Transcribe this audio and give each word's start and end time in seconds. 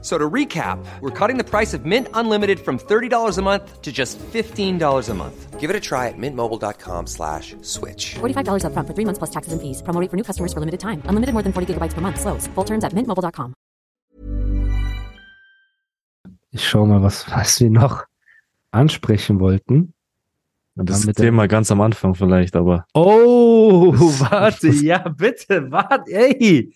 So 0.00 0.16
to 0.16 0.30
recap, 0.30 0.78
we're 1.00 1.10
cutting 1.10 1.38
the 1.38 1.44
price 1.44 1.74
of 1.74 1.84
Mint 1.84 2.06
Unlimited 2.14 2.60
from 2.60 2.78
$30 2.78 3.36
a 3.36 3.42
month 3.42 3.82
to 3.82 3.90
just 3.90 4.16
$15 4.32 5.08
a 5.10 5.14
month. 5.14 5.58
Give 5.58 5.70
it 5.70 5.74
a 5.74 5.80
try 5.80 6.06
at 6.06 6.14
mintmobile.com 6.16 7.08
slash 7.08 7.56
switch. 7.62 8.14
$45 8.22 8.62
upfront 8.62 8.86
for 8.86 8.94
three 8.94 9.04
months 9.04 9.18
plus 9.18 9.30
taxes 9.30 9.52
and 9.52 9.60
fees. 9.60 9.82
Promo 9.82 10.00
rate 10.00 10.08
for 10.08 10.16
new 10.16 10.22
customers 10.22 10.52
for 10.52 10.60
limited 10.60 10.78
time. 10.78 11.02
Unlimited 11.08 11.32
more 11.34 11.42
than 11.42 11.52
40 11.52 11.74
gigabytes 11.74 11.94
per 11.94 12.00
month. 12.00 12.20
Slows. 12.20 12.46
Full 12.54 12.64
terms 12.64 12.84
at 12.84 12.92
mintmobile.com. 12.94 13.54
Ich 16.52 16.66
schau 16.66 16.86
mal, 16.86 17.02
was, 17.02 17.26
was 17.30 17.60
wir 17.60 17.70
noch 17.70 18.04
ansprechen 18.70 19.40
wollten. 19.40 19.94
Das 20.76 21.04
Mit 21.06 21.18
der- 21.18 21.24
Thema 21.26 21.48
ganz 21.48 21.70
am 21.72 21.80
Anfang 21.80 22.14
vielleicht, 22.14 22.54
aber 22.54 22.86
Oh, 22.94 23.92
warte, 24.20 24.68
ja, 24.68 24.98
bitte, 25.08 25.70
warte, 25.72 26.10
ey. 26.12 26.72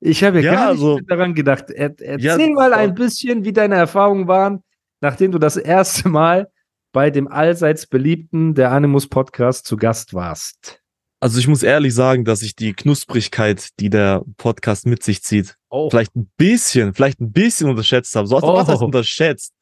Ich 0.00 0.22
habe 0.24 0.40
ja, 0.40 0.44
Ja, 0.44 0.52
gar 0.52 0.72
nicht 0.72 0.82
also- 0.82 1.00
daran 1.06 1.34
gedacht. 1.34 1.70
Er, 1.70 1.94
erzähl 2.00 2.20
Ja, 2.20 2.48
mal 2.50 2.72
ein 2.74 2.94
bisschen, 2.94 3.44
wie 3.44 3.52
deine 3.52 3.76
Erfahrungen 3.76 4.28
waren, 4.28 4.62
nachdem 5.00 5.32
du 5.32 5.38
das 5.38 5.56
erste 5.56 6.08
Mal 6.08 6.48
bei 6.92 7.10
dem 7.10 7.28
allseits 7.28 7.86
beliebten 7.86 8.54
Der 8.54 8.72
Animus 8.72 9.06
Podcast 9.08 9.66
zu 9.66 9.76
Gast 9.76 10.14
warst. 10.14 10.80
also 11.20 11.38
ich 11.38 11.48
muss 11.48 11.62
ehrlich 11.62 11.94
sagen, 11.94 12.24
dass 12.24 12.42
ich 12.42 12.54
die 12.56 12.72
Knusprigkeit, 12.74 13.68
die 13.80 13.90
der 13.90 14.22
Podcast 14.36 14.86
mit 14.86 15.02
sich 15.02 15.22
zieht, 15.22 15.56
Oh, 15.70 15.90
vielleicht 15.90 16.14
ein 16.16 16.30
bisschen, 16.36 16.94
vielleicht 16.94 17.20
ein 17.20 17.32
bisschen 17.32 17.68
unterschätzt 17.68 18.14
habe. 18.16 18.26
So, 18.26 18.36
also, 18.36 18.48
was 18.54 18.68
heißt 18.68 18.82
Oh. 18.82 18.86
unterschätzt? 18.86 19.52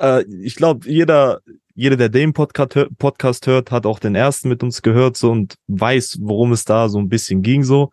Äh, 0.00 0.22
ich 0.42 0.54
glaube, 0.56 0.88
jeder, 0.88 1.40
jeder, 1.74 1.96
der 1.96 2.08
den 2.08 2.32
Podcast, 2.32 2.74
hör- 2.76 2.88
Podcast 2.98 3.46
hört, 3.46 3.70
hat 3.72 3.86
auch 3.86 3.98
den 4.00 4.14
ersten 4.14 4.48
mit 4.48 4.62
uns 4.62 4.82
gehört 4.82 5.16
so 5.16 5.30
und 5.32 5.54
weiß, 5.68 6.18
worum 6.20 6.52
es 6.52 6.64
da 6.64 6.88
so 6.88 6.98
ein 6.98 7.08
bisschen 7.08 7.42
ging 7.42 7.62
so. 7.64 7.90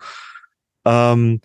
Ähm, 0.86 1.42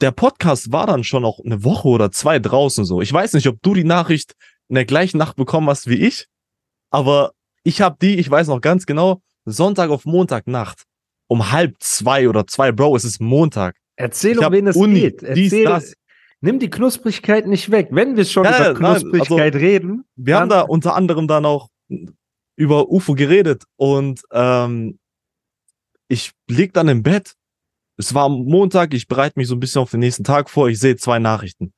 der 0.00 0.10
Podcast 0.10 0.72
war 0.72 0.86
dann 0.86 1.04
schon 1.04 1.24
auch 1.24 1.40
eine 1.44 1.62
Woche 1.64 1.88
oder 1.88 2.10
zwei 2.10 2.38
draußen 2.38 2.84
so. 2.84 3.00
Ich 3.00 3.12
weiß 3.12 3.32
nicht, 3.34 3.46
ob 3.48 3.60
du 3.62 3.74
die 3.74 3.84
Nachricht 3.84 4.34
in 4.68 4.74
der 4.74 4.84
gleichen 4.84 5.18
Nacht 5.18 5.36
bekommen 5.36 5.68
hast 5.68 5.88
wie 5.88 6.04
ich, 6.06 6.26
aber 6.90 7.32
ich 7.62 7.80
habe 7.80 7.96
die, 8.00 8.16
ich 8.18 8.30
weiß 8.30 8.48
noch 8.48 8.60
ganz 8.60 8.86
genau, 8.86 9.20
Sonntag 9.44 9.90
auf 9.90 10.04
Montagnacht 10.04 10.84
um 11.26 11.50
halb 11.52 11.76
zwei 11.80 12.28
oder 12.28 12.46
zwei, 12.46 12.70
Bro, 12.72 12.96
es 12.96 13.04
ist 13.04 13.20
Montag. 13.20 13.76
erzähl, 13.96 14.38
um 14.38 14.52
wen 14.52 14.66
es 14.66 14.76
Uni, 14.76 15.00
geht. 15.00 15.22
dies, 15.22 15.52
Erzähl, 15.52 15.64
das. 15.64 15.94
nimm 16.40 16.58
die 16.58 16.68
Knusprigkeit 16.70 17.46
nicht 17.46 17.70
weg. 17.70 17.88
Wenn 17.90 18.16
wir 18.16 18.24
schon 18.24 18.44
Ja, 18.44 18.70
über 18.70 18.78
Knusprigkeit 18.78 19.54
reden, 19.54 20.04
Wir 20.16 20.38
haben 20.38 20.50
da 20.50 20.62
unter 20.62 20.94
anderem 20.94 21.26
dann 21.28 21.46
auch 21.46 21.68
über 22.56 22.88
UFO 22.90 23.14
geredet 23.14 23.64
und 23.76 24.20
ähm, 24.32 24.98
ich 26.08 26.32
lieg 26.48 26.72
dann 26.74 26.88
im 26.88 27.02
Bett. 27.02 27.34
Es 27.96 28.14
war 28.14 28.28
Montag, 28.28 28.92
ich 28.94 29.06
bereite 29.06 29.38
mich 29.38 29.48
so 29.48 29.54
ein 29.54 29.60
bisschen 29.60 29.80
auf 29.80 29.90
den 29.90 30.00
nächsten 30.00 30.24
Tag 30.24 30.50
vor. 30.50 30.68
Ich 30.68 30.80
sehe 30.80 30.96
zwei 30.96 31.18
Nachrichten. 31.18 31.72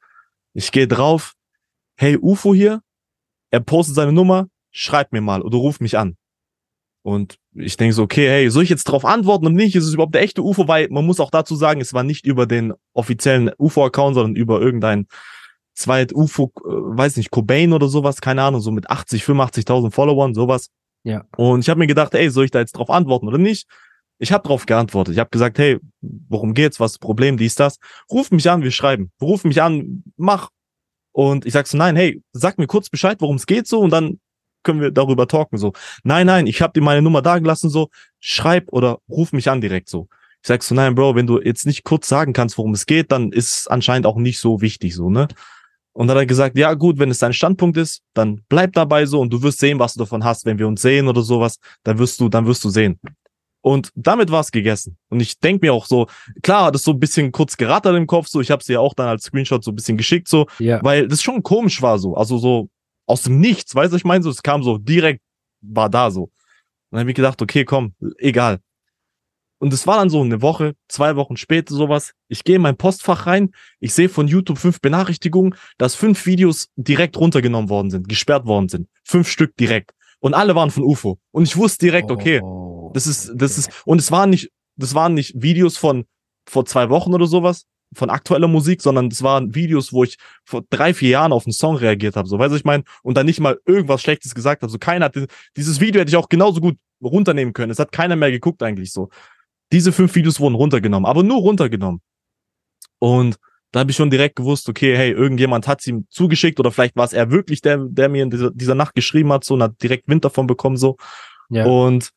Ich 0.54 0.72
gehe 0.72 0.88
drauf. 0.88 1.34
Hey, 1.96 2.16
UFO 2.20 2.54
hier. 2.54 2.82
Er 3.50 3.60
postet 3.60 3.96
seine 3.96 4.12
Nummer. 4.12 4.48
Schreib 4.70 5.12
mir 5.12 5.20
mal 5.20 5.42
oder 5.42 5.58
ruf 5.58 5.80
mich 5.80 5.98
an. 5.98 6.16
Und 7.02 7.38
ich 7.54 7.76
denke 7.76 7.94
so, 7.94 8.02
okay, 8.02 8.28
hey, 8.28 8.50
soll 8.50 8.64
ich 8.64 8.68
jetzt 8.68 8.84
drauf 8.84 9.04
antworten 9.04 9.46
und 9.46 9.54
nicht? 9.54 9.76
Ist 9.76 9.84
es 9.84 9.94
überhaupt 9.94 10.14
der 10.14 10.22
echte 10.22 10.42
UFO? 10.42 10.66
Weil 10.66 10.88
man 10.90 11.06
muss 11.06 11.20
auch 11.20 11.30
dazu 11.30 11.54
sagen, 11.54 11.80
es 11.80 11.94
war 11.94 12.02
nicht 12.02 12.26
über 12.26 12.46
den 12.46 12.72
offiziellen 12.94 13.52
UFO-Account, 13.58 14.16
sondern 14.16 14.34
über 14.34 14.60
irgendein 14.60 15.06
zweit 15.72 16.12
UFO, 16.12 16.52
äh, 16.56 16.68
weiß 16.68 17.16
nicht, 17.16 17.30
Cobain 17.30 17.72
oder 17.72 17.88
sowas, 17.88 18.20
keine 18.20 18.42
Ahnung, 18.42 18.60
so 18.60 18.72
mit 18.72 18.90
80, 18.90 19.22
85.000 19.22 19.92
Followern, 19.92 20.34
sowas. 20.34 20.70
Ja. 21.04 21.24
Und 21.36 21.60
ich 21.60 21.68
habe 21.68 21.78
mir 21.78 21.86
gedacht, 21.86 22.14
ey, 22.14 22.28
soll 22.30 22.46
ich 22.46 22.50
da 22.50 22.58
jetzt 22.58 22.72
drauf 22.72 22.90
antworten 22.90 23.28
oder 23.28 23.38
nicht? 23.38 23.68
Ich 24.18 24.32
habe 24.32 24.46
drauf 24.46 24.66
geantwortet. 24.66 25.14
Ich 25.14 25.20
habe 25.20 25.30
gesagt, 25.30 25.58
hey, 25.58 25.78
worum 26.00 26.54
geht's? 26.54 26.80
Was 26.80 26.92
ist 26.92 26.94
das 26.96 27.06
Problem? 27.06 27.36
Dies, 27.36 27.54
das. 27.54 27.78
Ruf 28.10 28.30
mich 28.30 28.48
an, 28.50 28.62
wir 28.62 28.70
schreiben. 28.70 29.10
Ruf 29.20 29.44
mich 29.44 29.60
an, 29.60 30.04
mach. 30.16 30.48
Und 31.12 31.46
ich 31.46 31.52
sag 31.52 31.66
so, 31.66 31.76
nein, 31.76 31.96
hey, 31.96 32.22
sag 32.32 32.58
mir 32.58 32.66
kurz 32.66 32.88
Bescheid, 32.88 33.18
worum 33.20 33.36
es 33.36 33.46
geht 33.46 33.66
so 33.66 33.80
und 33.80 33.90
dann 33.90 34.20
können 34.62 34.80
wir 34.80 34.90
darüber 34.90 35.28
talken 35.28 35.58
so. 35.58 35.72
Nein, 36.02 36.26
nein, 36.26 36.46
ich 36.46 36.60
habe 36.60 36.72
dir 36.72 36.82
meine 36.82 37.00
Nummer 37.00 37.22
da 37.22 37.38
gelassen 37.38 37.70
so. 37.70 37.88
Schreib 38.20 38.72
oder 38.72 38.98
ruf 39.08 39.32
mich 39.32 39.48
an 39.48 39.60
direkt 39.60 39.88
so. 39.88 40.08
Ich 40.42 40.48
sag 40.48 40.62
so, 40.62 40.74
nein, 40.74 40.94
Bro, 40.94 41.14
wenn 41.14 41.26
du 41.26 41.40
jetzt 41.40 41.66
nicht 41.66 41.84
kurz 41.84 42.08
sagen 42.08 42.32
kannst, 42.32 42.58
worum 42.58 42.74
es 42.74 42.86
geht, 42.86 43.12
dann 43.12 43.32
ist 43.32 43.60
es 43.60 43.66
anscheinend 43.66 44.06
auch 44.06 44.16
nicht 44.16 44.38
so 44.38 44.60
wichtig 44.60 44.94
so, 44.94 45.10
ne? 45.10 45.28
Und 45.92 46.08
dann 46.08 46.16
hat 46.16 46.24
er 46.24 46.26
gesagt, 46.26 46.58
ja 46.58 46.74
gut, 46.74 46.98
wenn 46.98 47.10
es 47.10 47.18
dein 47.18 47.32
Standpunkt 47.32 47.78
ist, 47.78 48.02
dann 48.12 48.42
bleib 48.50 48.74
dabei 48.74 49.06
so 49.06 49.18
und 49.18 49.32
du 49.32 49.42
wirst 49.42 49.60
sehen, 49.60 49.78
was 49.78 49.94
du 49.94 50.00
davon 50.00 50.24
hast. 50.24 50.44
Wenn 50.44 50.58
wir 50.58 50.68
uns 50.68 50.82
sehen 50.82 51.08
oder 51.08 51.22
sowas, 51.22 51.58
dann 51.84 51.98
wirst 51.98 52.20
du, 52.20 52.28
dann 52.28 52.46
wirst 52.46 52.62
du 52.64 52.68
sehen. 52.68 53.00
Und 53.66 53.90
damit 53.96 54.30
war 54.30 54.42
es 54.42 54.52
gegessen. 54.52 54.96
Und 55.08 55.18
ich 55.18 55.40
denk 55.40 55.60
mir 55.60 55.74
auch 55.74 55.86
so, 55.86 56.06
klar, 56.44 56.70
das 56.70 56.84
so 56.84 56.92
ein 56.92 57.00
bisschen 57.00 57.32
kurz 57.32 57.56
gerattert 57.56 57.96
im 57.96 58.06
Kopf, 58.06 58.28
so 58.28 58.40
ich 58.40 58.52
habe 58.52 58.60
es 58.60 58.68
ja 58.68 58.78
auch 58.78 58.94
dann 58.94 59.08
als 59.08 59.24
Screenshot 59.24 59.64
so 59.64 59.72
ein 59.72 59.74
bisschen 59.74 59.96
geschickt, 59.96 60.28
so, 60.28 60.46
ja. 60.60 60.78
weil 60.84 61.08
das 61.08 61.20
schon 61.20 61.42
komisch 61.42 61.82
war 61.82 61.98
so, 61.98 62.14
also 62.14 62.38
so 62.38 62.68
aus 63.06 63.22
dem 63.22 63.40
Nichts, 63.40 63.74
weißt 63.74 63.92
du, 63.92 63.96
ich 63.96 64.04
meine 64.04 64.22
so, 64.22 64.30
es 64.30 64.44
kam 64.44 64.62
so 64.62 64.78
direkt, 64.78 65.20
war 65.62 65.90
da 65.90 66.12
so. 66.12 66.22
Und 66.22 66.32
dann 66.92 67.00
habe 67.00 67.10
ich 67.10 67.16
gedacht, 67.16 67.42
okay, 67.42 67.64
komm, 67.64 67.94
egal. 68.18 68.60
Und 69.58 69.72
es 69.72 69.84
war 69.84 69.96
dann 69.96 70.10
so 70.10 70.22
eine 70.22 70.42
Woche, 70.42 70.76
zwei 70.86 71.16
Wochen 71.16 71.36
später 71.36 71.74
sowas. 71.74 72.12
Ich 72.28 72.44
gehe 72.44 72.56
in 72.56 72.62
mein 72.62 72.76
Postfach 72.76 73.26
rein, 73.26 73.50
ich 73.80 73.92
sehe 73.92 74.08
von 74.08 74.28
YouTube 74.28 74.58
fünf 74.58 74.80
Benachrichtigungen, 74.80 75.56
dass 75.76 75.96
fünf 75.96 76.24
Videos 76.24 76.68
direkt 76.76 77.16
runtergenommen 77.16 77.68
worden 77.68 77.90
sind, 77.90 78.08
gesperrt 78.08 78.46
worden 78.46 78.68
sind. 78.68 78.86
Fünf 79.02 79.28
Stück 79.28 79.56
direkt. 79.56 79.90
Und 80.20 80.34
alle 80.34 80.54
waren 80.54 80.70
von 80.70 80.84
UFO. 80.84 81.18
Und 81.32 81.42
ich 81.42 81.56
wusste 81.56 81.86
direkt, 81.86 82.12
okay, 82.12 82.40
Oh, 82.42 82.75
das 82.96 83.06
ist, 83.06 83.32
das 83.34 83.58
ist, 83.58 83.70
und 83.84 84.00
es 84.00 84.10
waren 84.10 84.30
nicht, 84.30 84.50
das 84.76 84.94
waren 84.94 85.14
nicht 85.14 85.34
Videos 85.40 85.76
von 85.76 86.06
vor 86.48 86.64
zwei 86.64 86.88
Wochen 86.90 87.12
oder 87.14 87.26
sowas, 87.26 87.66
von 87.94 88.10
aktueller 88.10 88.48
Musik, 88.48 88.82
sondern 88.82 89.10
das 89.10 89.22
waren 89.22 89.54
Videos, 89.54 89.92
wo 89.92 90.04
ich 90.04 90.16
vor 90.44 90.64
drei, 90.70 90.94
vier 90.94 91.10
Jahren 91.10 91.32
auf 91.32 91.46
einen 91.46 91.52
Song 91.52 91.76
reagiert 91.76 92.16
habe, 92.16 92.28
so, 92.28 92.38
weißt 92.38 92.52
du, 92.52 92.56
ich 92.56 92.64
meine, 92.64 92.84
und 93.02 93.16
dann 93.16 93.26
nicht 93.26 93.40
mal 93.40 93.58
irgendwas 93.66 94.02
Schlechtes 94.02 94.34
gesagt 94.34 94.62
habe, 94.62 94.70
so, 94.70 94.78
keiner 94.78 95.06
hat, 95.06 95.16
dieses 95.56 95.80
Video 95.80 96.00
hätte 96.00 96.08
ich 96.08 96.16
auch 96.16 96.28
genauso 96.28 96.60
gut 96.60 96.76
runternehmen 97.02 97.52
können, 97.52 97.70
es 97.70 97.78
hat 97.78 97.92
keiner 97.92 98.16
mehr 98.16 98.30
geguckt 98.30 98.62
eigentlich, 98.62 98.92
so. 98.92 99.08
Diese 99.72 99.92
fünf 99.92 100.14
Videos 100.14 100.38
wurden 100.40 100.54
runtergenommen, 100.54 101.06
aber 101.06 101.22
nur 101.22 101.38
runtergenommen. 101.38 102.00
Und 102.98 103.36
da 103.72 103.80
habe 103.80 103.90
ich 103.90 103.96
schon 103.96 104.10
direkt 104.10 104.36
gewusst, 104.36 104.68
okay, 104.68 104.96
hey, 104.96 105.10
irgendjemand 105.10 105.66
hat 105.66 105.80
es 105.80 105.86
ihm 105.88 106.06
zugeschickt 106.08 106.60
oder 106.60 106.70
vielleicht 106.70 106.96
war 106.96 107.04
es 107.04 107.12
er 107.12 107.30
wirklich, 107.30 107.60
der, 107.62 107.78
der 107.78 108.08
mir 108.08 108.22
in 108.22 108.30
dieser, 108.30 108.50
dieser 108.52 108.76
Nacht 108.76 108.94
geschrieben 108.94 109.32
hat, 109.32 109.44
so, 109.44 109.54
und 109.54 109.62
hat 109.62 109.82
direkt 109.82 110.08
Wind 110.08 110.24
davon 110.24 110.46
bekommen, 110.46 110.76
so. 110.76 110.96
Ja. 111.50 111.66
Und 111.66 112.10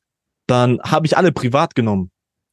dann 0.49 0.79
habe 0.81 1.05
ich 1.05 1.17
alle 1.17 1.31
privat 1.31 1.75
genommen. 1.75 2.11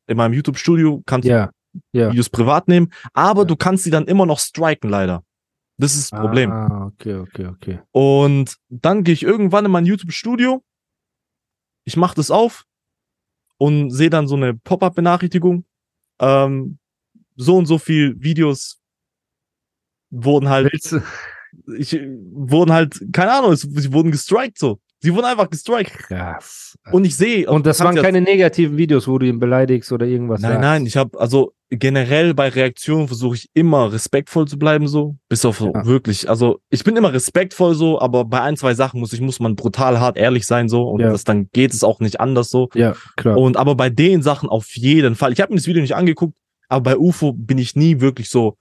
In 0.08 0.16
meinem 0.16 0.34
YouTube-Studio 0.34 1.02
kannst 1.06 1.26
du 1.28 1.32
Ja. 1.32 1.50
Videos 1.92 2.30
privat 2.30 2.68
nehmen, 2.68 2.92
aber 3.12 3.42
Ja. 3.42 3.46
du 3.46 3.56
kannst 3.56 3.84
sie 3.84 3.90
dann 3.90 4.06
immer 4.06 4.24
noch 4.26 4.38
striken, 4.38 4.88
leider. 4.88 5.22
Das 5.78 5.94
ist 5.94 6.10
das 6.10 6.20
Problem. 6.20 6.50
Ah, 6.50 6.86
okay, 6.86 7.16
okay, 7.16 7.46
okay. 7.46 7.80
Und 7.92 8.56
dann 8.70 9.04
gehe 9.04 9.12
ich 9.12 9.22
irgendwann 9.22 9.66
in 9.66 9.70
mein 9.70 9.84
YouTube-Studio, 9.84 10.62
ich 11.84 11.96
mache 11.96 12.14
das 12.14 12.30
auf 12.30 12.64
und 13.58 13.90
sehe 13.90 14.10
dann 14.10 14.26
so 14.26 14.36
eine 14.36 14.54
Pop-up-Benachrichtigung. 14.54 15.64
Ähm, 16.20 16.78
so 17.36 17.56
und 17.58 17.66
so 17.66 17.76
viel 17.78 18.14
Videos 18.22 18.80
wurden 20.10 20.48
halt, 20.48 20.72
ich, 21.76 21.92
wurden 21.92 22.72
halt, 22.72 22.98
keine 23.12 23.32
Ahnung, 23.32 23.52
es, 23.52 23.60
sie 23.60 23.92
wurden 23.92 24.10
gestrikt 24.12 24.58
so. 24.58 24.80
Sie 25.00 25.14
wurden 25.14 25.26
einfach 25.26 25.50
gestrikt. 25.50 25.92
Krass. 25.92 26.76
Und 26.90 27.04
ich 27.04 27.16
sehe. 27.16 27.48
Und 27.50 27.66
das 27.66 27.80
waren 27.80 27.94
keine 27.96 28.20
negativen 28.22 28.76
Videos, 28.78 29.06
wo 29.06 29.18
du 29.18 29.26
ihn 29.26 29.38
beleidigst 29.38 29.92
oder 29.92 30.06
irgendwas 30.06 30.40
Nein, 30.40 30.52
sagst. 30.52 30.62
nein, 30.62 30.86
ich 30.86 30.96
habe 30.96 31.18
also 31.20 31.52
generell 31.68 32.32
bei 32.32 32.48
Reaktionen 32.48 33.06
versuche 33.06 33.34
ich 33.36 33.50
immer 33.52 33.92
respektvoll 33.92 34.46
zu 34.48 34.58
bleiben 34.58 34.88
so, 34.88 35.16
bis 35.28 35.44
auf 35.44 35.60
Ja. 35.60 35.84
wirklich, 35.84 36.30
also 36.30 36.60
ich 36.70 36.82
bin 36.84 36.96
immer 36.96 37.12
respektvoll 37.12 37.74
so, 37.74 38.00
aber 38.00 38.24
bei 38.24 38.40
ein, 38.40 38.56
zwei 38.56 38.72
Sachen 38.74 39.00
muss 39.00 39.12
ich 39.12 39.20
muss 39.20 39.40
man 39.40 39.54
brutal 39.56 39.98
hart 40.00 40.16
ehrlich 40.16 40.46
sein 40.46 40.68
so 40.68 40.88
und 40.88 41.00
Ja. 41.00 41.10
das 41.10 41.24
dann 41.24 41.48
geht 41.52 41.74
es 41.74 41.82
auch 41.84 42.00
nicht 42.00 42.20
anders 42.20 42.50
so. 42.50 42.68
Ja, 42.74 42.94
klar. 43.16 43.36
Und 43.36 43.56
aber 43.56 43.74
bei 43.74 43.90
den 43.90 44.22
Sachen 44.22 44.48
auf 44.48 44.76
jeden 44.76 45.14
Fall. 45.16 45.32
Ich 45.32 45.40
habe 45.40 45.52
mir 45.52 45.58
das 45.58 45.66
Video 45.66 45.82
nicht 45.82 45.94
angeguckt, 45.96 46.38
aber 46.68 46.82
bei 46.92 46.96
UFO 46.96 47.32
bin 47.32 47.58
ich 47.58 47.76
nie 47.76 48.00
wirklich 48.00 48.30
so 48.30 48.56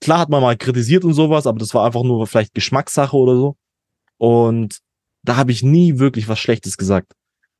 klar 0.00 0.18
hat 0.18 0.28
man 0.28 0.42
mal 0.42 0.56
kritisiert 0.56 1.04
und 1.04 1.14
sowas, 1.14 1.46
aber 1.46 1.58
das 1.58 1.72
war 1.72 1.86
einfach 1.86 2.02
nur 2.02 2.26
vielleicht 2.26 2.52
Geschmackssache 2.52 3.16
oder 3.16 3.36
so. 3.36 3.56
Und 4.18 4.78
da 5.24 5.36
habe 5.36 5.52
ich 5.52 5.62
nie 5.62 5.98
wirklich 5.98 6.28
was 6.28 6.38
Schlechtes 6.38 6.76
gesagt. 6.76 7.12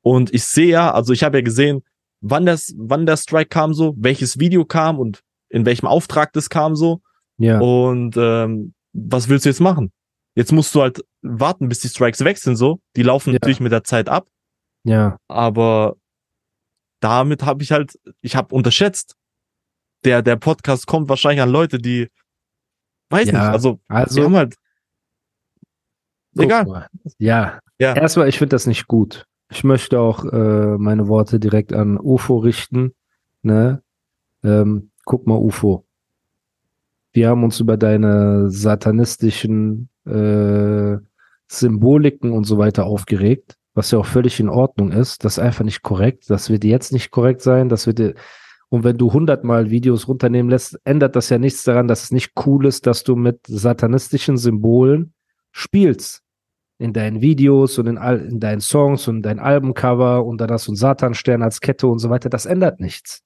Und 0.02 0.32
ich 0.34 0.44
sehe 0.44 0.68
ja, 0.68 0.92
also 0.92 1.12
ich 1.12 1.24
habe 1.24 1.38
ja 1.38 1.42
gesehen, 1.42 1.82
wann 2.20 2.46
das, 2.46 2.74
wann 2.76 3.06
der 3.06 3.16
Strike 3.16 3.48
kam 3.48 3.74
so, 3.74 3.94
welches 3.96 4.38
Video 4.38 4.64
kam 4.64 4.98
und 4.98 5.22
in 5.48 5.64
welchem 5.66 5.86
Auftrag 5.86 6.32
das 6.32 6.48
kam 6.50 6.76
so. 6.76 7.00
ja. 7.38 7.58
Und 7.60 8.16
ähm, 8.16 8.74
was 8.92 9.28
willst 9.28 9.44
du 9.44 9.48
jetzt 9.48 9.60
machen? 9.60 9.92
Jetzt 10.36 10.52
musst 10.52 10.74
du 10.74 10.82
halt 10.82 11.04
warten, 11.22 11.68
bis 11.68 11.80
die 11.80 11.88
Strikes 11.88 12.18
sind 12.42 12.56
so. 12.56 12.80
Die 12.96 13.02
laufen 13.02 13.30
Ja. 13.30 13.34
natürlich 13.34 13.60
mit 13.60 13.72
der 13.72 13.84
Zeit 13.84 14.08
ab, 14.08 14.28
ja. 14.84 15.16
aber 15.28 15.96
damit 17.00 17.42
habe 17.44 17.62
ich 17.62 17.72
halt, 17.72 17.98
ich 18.20 18.36
habe 18.36 18.54
unterschätzt. 18.54 19.16
Der, 20.04 20.20
der 20.22 20.36
Podcast 20.36 20.86
kommt 20.86 21.08
wahrscheinlich 21.08 21.40
an 21.40 21.50
Leute, 21.50 21.78
die 21.78 22.08
Weiß 23.10 23.28
Ja, 23.28 23.32
nicht, 23.32 23.42
also, 23.42 23.80
Also, 23.88 24.16
wir 24.16 24.24
haben 24.24 24.36
halt, 24.36 24.54
guck 26.34 26.44
egal. 26.44 26.64
mal. 26.66 26.86
Ja, 27.18 27.60
Ja. 27.78 27.94
erstmal, 27.94 28.28
ich 28.28 28.38
finde 28.38 28.54
das 28.54 28.66
nicht 28.66 28.86
gut. 28.86 29.26
Ich 29.50 29.64
möchte 29.64 30.00
auch 30.00 30.24
äh, 30.24 30.78
meine 30.78 31.06
Worte 31.08 31.38
direkt 31.38 31.72
an 31.72 31.98
UFO 31.98 32.38
richten. 32.38 32.94
Ne? 33.42 33.82
Ähm, 34.42 34.90
guck 35.04 35.26
mal, 35.26 35.36
UFO. 35.36 35.84
Wir 37.12 37.28
haben 37.28 37.44
uns 37.44 37.60
über 37.60 37.76
deine 37.76 38.50
satanistischen 38.50 39.88
äh, 40.06 40.96
Symboliken 41.46 42.32
und 42.32 42.44
so 42.44 42.58
weiter 42.58 42.86
aufgeregt, 42.86 43.56
was 43.74 43.90
ja 43.90 43.98
auch 43.98 44.06
völlig 44.06 44.40
in 44.40 44.48
Ordnung 44.48 44.90
ist. 44.90 45.24
Das 45.24 45.34
ist 45.34 45.38
einfach 45.38 45.64
nicht 45.64 45.82
korrekt. 45.82 46.28
Das 46.30 46.50
wird 46.50 46.64
jetzt 46.64 46.92
nicht 46.92 47.10
korrekt 47.10 47.42
sein. 47.42 47.68
Das 47.68 47.86
wird 47.86 47.98
dir- 47.98 48.14
und 48.70 48.82
wenn 48.82 48.98
du 48.98 49.12
hundertmal 49.12 49.70
Videos 49.70 50.08
runternehmen 50.08 50.50
lässt, 50.50 50.80
ändert 50.84 51.14
das 51.14 51.28
ja 51.28 51.38
nichts 51.38 51.62
daran, 51.62 51.86
dass 51.86 52.02
es 52.04 52.10
nicht 52.10 52.32
cool 52.44 52.66
ist, 52.66 52.86
dass 52.88 53.04
du 53.04 53.14
mit 53.14 53.38
satanistischen 53.46 54.36
Symbolen 54.36 55.12
spielst. 55.52 56.23
In 56.78 56.92
deinen 56.92 57.20
Videos 57.20 57.78
und 57.78 57.86
in, 57.86 57.98
all, 57.98 58.20
in 58.20 58.40
deinen 58.40 58.60
Songs 58.60 59.06
und 59.06 59.16
in 59.16 59.22
dein 59.22 59.38
Albumcover 59.38 60.24
und 60.24 60.40
dann 60.40 60.50
hast 60.50 60.66
du 60.66 60.72
einen 60.72 60.76
Satanstern 60.76 61.42
als 61.42 61.60
Kette 61.60 61.86
und 61.86 62.00
so 62.00 62.10
weiter. 62.10 62.28
Das 62.28 62.46
ändert 62.46 62.80
nichts. 62.80 63.22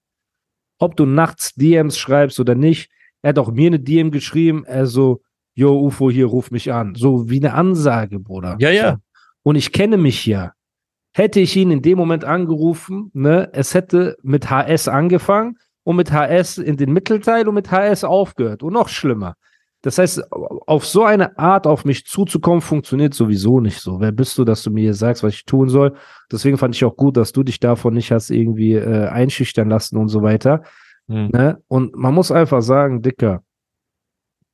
Ob 0.79 0.97
du 0.97 1.07
nachts 1.07 1.55
DMs 1.55 1.99
schreibst 1.99 2.39
oder 2.41 2.55
nicht. 2.55 2.91
Er 3.23 3.31
hat 3.31 3.39
auch 3.39 3.51
mir 3.51 3.69
eine 3.69 3.81
DM 3.81 4.11
geschrieben, 4.11 4.65
er 4.65 4.87
so, 4.87 5.23
yo, 5.55 5.77
UFO, 5.81 6.11
hier, 6.11 6.27
ruf 6.27 6.51
mich 6.51 6.73
an. 6.73 6.95
So 6.95 7.29
wie 7.29 7.39
eine 7.39 7.55
Ansage, 7.55 8.21
Bruder. 8.21 8.57
Ja, 8.61 8.71
ja. 8.71 8.99
Und 9.43 9.57
ich 9.57 9.73
kenne 9.73 9.97
mich 9.97 10.25
ja. 10.27 10.53
Hätte 11.15 11.41
ich 11.41 11.57
ihn 11.57 11.71
in 11.71 11.83
dem 11.83 11.99
Moment 11.99 12.25
angerufen, 12.25 13.11
ne, 13.13 13.49
es 13.53 13.75
hätte 13.75 14.17
mit 14.23 14.51
HS 14.51 14.87
angefangen 14.87 15.57
und 15.83 15.97
mit 15.97 16.13
HS 16.13 16.59
in 16.59 16.77
den 16.77 16.93
Mittelteil 16.93 17.49
und 17.49 17.55
mit 17.55 17.73
HS 17.73 18.05
aufgehört. 18.05 18.63
Und 18.63 18.75
noch 18.75 18.89
schlimmer. 18.89 19.35
Das 19.83 19.99
heißt, 19.99 20.33
auf 20.33 20.87
so 20.87 21.05
eine 21.05 21.39
Art 21.39 21.67
auf 21.67 21.85
mich 21.85 22.05
zuzukommen, 22.05 22.61
funktioniert 22.61 23.15
sowieso 23.15 23.61
nicht 23.61 23.81
so. 23.81 24.01
Wer 24.01 24.11
bist 24.11 24.37
du, 24.37 24.45
dass 24.45 24.63
du 24.63 24.71
mir 24.71 24.93
sagst, 24.93 25.23
was 25.23 25.35
ich 25.35 25.45
tun 25.45 25.69
soll? 25.69 25.95
Deswegen 26.33 26.59
fand 26.59 26.75
ich 26.75 26.85
auch 26.85 26.97
gut, 26.97 27.17
dass 27.17 27.33
du 27.33 27.45
dich 27.45 27.61
davon 27.61 27.95
nicht 27.95 28.11
hast 28.11 28.31
irgendwie 28.31 28.75
äh, 28.75 29.07
einschüchtern 29.07 29.69
lassen 29.69 29.97
und 29.97 30.09
so 30.09 30.23
weiter. 30.23 30.63
Hm. 31.07 31.29
Ne? 31.33 31.63
Und 31.69 31.95
man 31.97 32.13
muss 32.13 32.33
einfach 32.33 32.61
sagen, 32.61 33.03
Dicker, 33.03 33.45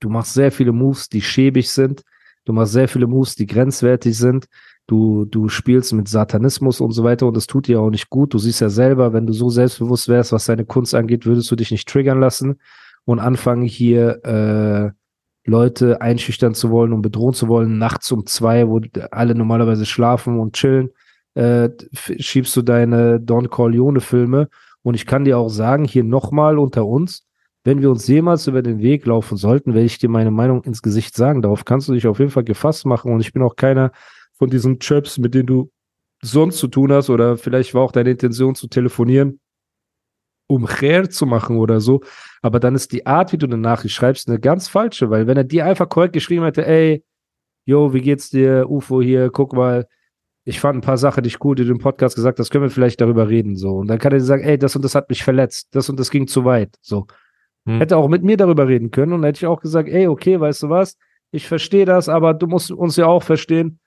du 0.01 0.11
machst 0.11 0.35
sehr 0.35 0.53
viele 0.53 0.73
Moves, 0.73 1.09
die 1.09 1.23
schäbig 1.23 1.71
sind. 1.71 2.03
Du 2.45 2.53
machst 2.53 2.75
sehr 2.75 2.89
viele 2.89 3.07
Moves, 3.07 3.35
die 3.35 3.47
grenzwertig 3.47 4.19
sind. 4.19 4.47
Du, 4.87 5.25
du 5.25 5.49
spielst 5.49 5.95
mit 5.95 6.09
Satanismus 6.09 6.83
und 6.83 6.93
so 6.93 7.03
weiter 7.03 7.27
und 7.27 7.35
das 7.35 7.47
tut 7.47 7.69
dir 7.69 7.81
auch 7.81 7.89
nicht 7.89 8.11
gut. 8.11 8.35
Du 8.35 8.39
siehst 8.39 8.61
ja 8.61 8.69
selber, 8.69 9.15
wenn 9.15 9.27
du 9.27 9.33
so 9.33 9.49
selbstbewusst 9.49 10.09
wärst, 10.09 10.33
was 10.33 10.45
deine 10.45 10.67
Kunst 10.67 10.95
angeht, 10.95 11.25
würdest 11.25 11.51
du 11.51 11.57
dich 11.57 11.71
nicht 11.71 11.89
triggern 11.89 12.21
lassen 12.21 12.61
und 13.07 13.19
anfangen 13.19 13.65
hier 13.65 14.23
äh, 14.25 15.04
Leute 15.47 16.01
einschüchtern 16.01 16.55
zu 16.55 16.71
wollen 16.71 16.93
und 16.93 17.03
bedrohen 17.03 17.35
zu 17.35 17.49
wollen, 17.49 17.79
nachts 17.79 18.11
um 18.13 18.27
zwei, 18.27 18.69
wo 18.69 18.81
alle 19.11 19.35
normalerweise 19.35 19.85
schlafen 19.87 20.39
und 20.39 20.55
chillen, 20.55 20.91
äh, 21.35 21.69
schiebst 21.93 22.57
du 22.57 22.63
deine 22.63 23.21
Don 23.21 23.51
Corleone-Filme. 23.51 24.49
Und 24.83 24.95
ich 24.95 25.07
kann 25.07 25.25
dir 25.25 25.39
auch 25.39 25.49
sagen, 25.49 25.85
hier 25.85 26.05
nochmal 26.05 26.59
unter 26.59 26.87
uns, 26.87 27.27
wenn 27.65 27.81
wir 27.81 27.91
uns 27.91 28.07
jemals 28.07 28.47
über 28.47 28.63
den 28.63 28.81
Weg 28.81 29.07
laufen 29.07 29.37
sollten, 29.37 29.73
werde 29.73 29.87
ich 29.87 29.99
dir 29.99 30.11
meine 30.11 30.31
Meinung 30.31 30.63
ins 30.65 30.83
Gesicht 30.83 31.17
sagen. 31.17 31.41
Darauf 31.41 31.65
kannst 31.65 31.89
du 31.89 31.95
dich 31.95 32.07
auf 32.07 32.19
jeden 32.19 32.31
Fall 32.31 32.45
gefasst 32.45 32.85
machen. 32.85 33.13
Und 33.13 33.21
ich 33.21 33.33
bin 33.33 33.43
auch 33.43 33.57
keiner 33.57 33.91
von 34.35 34.51
diesen 34.51 34.79
Chöps, 34.81 35.19
mit 35.19 35.35
denen 35.35 35.47
du 35.47 35.71
sonst 36.23 36.59
zu 36.59 36.69
tun 36.69 36.93
hast. 36.93 37.09
Oder 37.09 37.39
vielleicht 37.39 37.73
war 37.73 37.83
auch 37.83 37.93
deine 37.93 38.11
Intention 38.11 38.55
zu 38.55 38.69
telefonieren, 38.69 39.41
um 40.47 40.67
Cher 40.69 41.09
zu 41.11 41.27
machen 41.27 41.57
oder 41.59 41.81
so. 41.81 42.01
Aber 42.43 42.61
dann 42.61 42.75
ist 42.75 42.93
die 42.93 43.07
Art, 43.07 43.33
wie 43.33 43.39
du 43.39 43.47
eine 43.47 43.57
Nachricht 43.57 43.95
schreibst, 43.95 44.29
eine 44.29 44.39
ganz 44.39 44.69
falsche. 44.69 45.11
Weil 45.11 45.27
wenn 45.27 45.37
er 45.37 45.45
dir 45.45 45.67
einfach 45.67 45.89
korrekt 45.89 46.13
geschrieben 46.13 46.45
hätte, 46.45 46.67
ey, 46.67 47.05
yo, 47.65 47.93
wie 47.93 48.01
geht's 48.01 48.31
dir, 48.31 48.69
UFO 48.69 49.01
hier, 49.01 49.31
guck 49.31 49.53
mal, 49.55 49.87
ich 50.45 50.61
fand 50.61 50.79
ein 50.79 50.83
paar 50.83 50.99
Sachen 50.99 51.23
nicht 51.23 51.39
gut, 51.39 51.59
die 51.59 51.65
du 51.65 51.73
im 51.73 51.79
Podcast 51.79 52.15
gesagt 52.17 52.39
hast, 52.39 52.51
können 52.51 52.65
wir 52.65 52.71
vielleicht 52.71 53.01
darüber 53.01 53.29
reden, 53.29 53.57
so. 53.57 53.77
Und 53.77 53.89
dann 53.89 53.99
kann 53.99 54.13
er 54.13 54.19
dir 54.19 54.25
sagen, 54.25 54.45
ey, 54.45 54.59
das 54.59 54.77
und 54.77 54.85
das 54.85 54.95
hat 54.95 55.09
mich 55.09 55.25
verletzt, 55.25 55.69
das 55.73 55.89
und 55.89 55.99
das 55.99 56.11
ging 56.11 56.27
zu 56.27 56.45
weit, 56.45 56.77
so. 56.83 57.07
Hm. 57.67 57.79
Hätte 57.79 57.97
auch 57.97 58.09
mit 58.09 58.23
mir 58.23 58.37
darüber 58.37 58.69
reden 58.69 58.91
können 58.91 59.15
und 59.15 59.23
dann 59.23 59.29
hätte 59.29 59.39
ich 59.39 59.47
auch 59.47 59.61
gesagt, 59.61 59.89
ey, 59.89 60.07
okay, 60.07 60.39
weißt 60.39 60.65
du 60.65 60.69
was, 60.69 60.99
ich 61.31 61.49
verstehe 61.49 61.87
das, 61.87 62.11
aber 62.11 62.35
du 62.35 62.47
musst 62.47 62.71
uns 62.71 62.97
ja 62.97 63.07
auch 63.07 63.23
verstehen, 63.23 63.81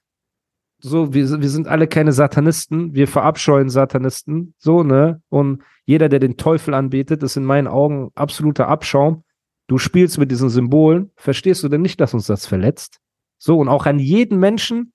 so, 0.80 1.14
wir, 1.14 1.42
wir 1.42 1.50
sind 1.50 1.68
alle 1.68 1.88
keine 1.88 2.12
Satanisten, 2.12 2.94
wir 2.94 3.08
verabscheuen 3.08 3.70
Satanisten, 3.70 4.54
so, 4.58 4.84
ne? 4.84 5.22
Und 5.30 5.64
jeder, 5.86 6.10
der 6.10 6.20
den 6.20 6.38
Teufel 6.38 6.74
anbetet, 6.74 7.24
ist 7.24 7.38
in 7.38 7.46
meinen 7.46 7.68
Augen 7.68 8.12
absoluter 8.14 8.68
Abschaum. 8.68 9.24
Du 9.68 9.78
spielst 9.78 10.18
mit 10.18 10.32
diesen 10.32 10.50
Symbolen, 10.50 11.12
verstehst 11.16 11.64
du 11.64 11.70
denn 11.70 11.82
nicht, 11.82 12.00
dass 12.00 12.14
uns 12.14 12.28
das 12.28 12.46
verletzt? 12.46 13.00
So, 13.40 13.58
und 13.58 13.70
auch 13.70 13.86
an 13.86 14.00
jeden 14.00 14.40
Menschen 14.40 14.94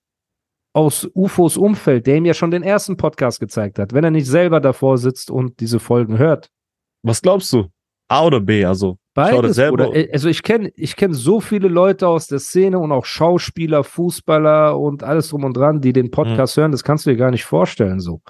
aus 0.73 1.09
UFOs 1.13 1.57
Umfeld, 1.57 2.07
der 2.07 2.17
ihm 2.17 2.25
ja 2.25 2.33
schon 2.33 2.51
den 2.51 2.63
ersten 2.63 2.97
Podcast 2.97 3.39
gezeigt 3.39 3.77
hat, 3.77 3.93
wenn 3.93 4.03
er 4.03 4.11
nicht 4.11 4.27
selber 4.27 4.59
davor 4.59 4.97
sitzt 4.97 5.29
und 5.29 5.59
diese 5.59 5.79
Folgen 5.79 6.17
hört. 6.17 6.49
Was 7.03 7.21
glaubst 7.21 7.51
du? 7.53 7.67
A 8.07 8.25
oder 8.25 8.39
B? 8.39 8.65
Also, 8.65 8.97
Beides, 9.13 9.55
selber. 9.55 9.85
Bruder. 9.85 10.07
Also 10.11 10.27
ich 10.27 10.41
kenne 10.41 10.71
ich 10.75 10.95
kenn 10.95 11.13
so 11.13 11.39
viele 11.39 11.67
Leute 11.67 12.07
aus 12.07 12.27
der 12.27 12.39
Szene 12.39 12.79
und 12.79 12.91
auch 12.91 13.05
Schauspieler, 13.05 13.83
Fußballer 13.83 14.77
und 14.79 15.03
alles 15.03 15.29
drum 15.29 15.43
und 15.43 15.55
dran, 15.55 15.81
die 15.81 15.93
den 15.93 16.09
Podcast 16.09 16.57
hören, 16.57 16.71
das 16.71 16.83
kannst 16.83 17.05
du 17.05 17.11
dir 17.11 17.17
gar 17.17 17.31
nicht 17.31 17.45
vorstellen 17.45 17.99
so. 17.99 18.21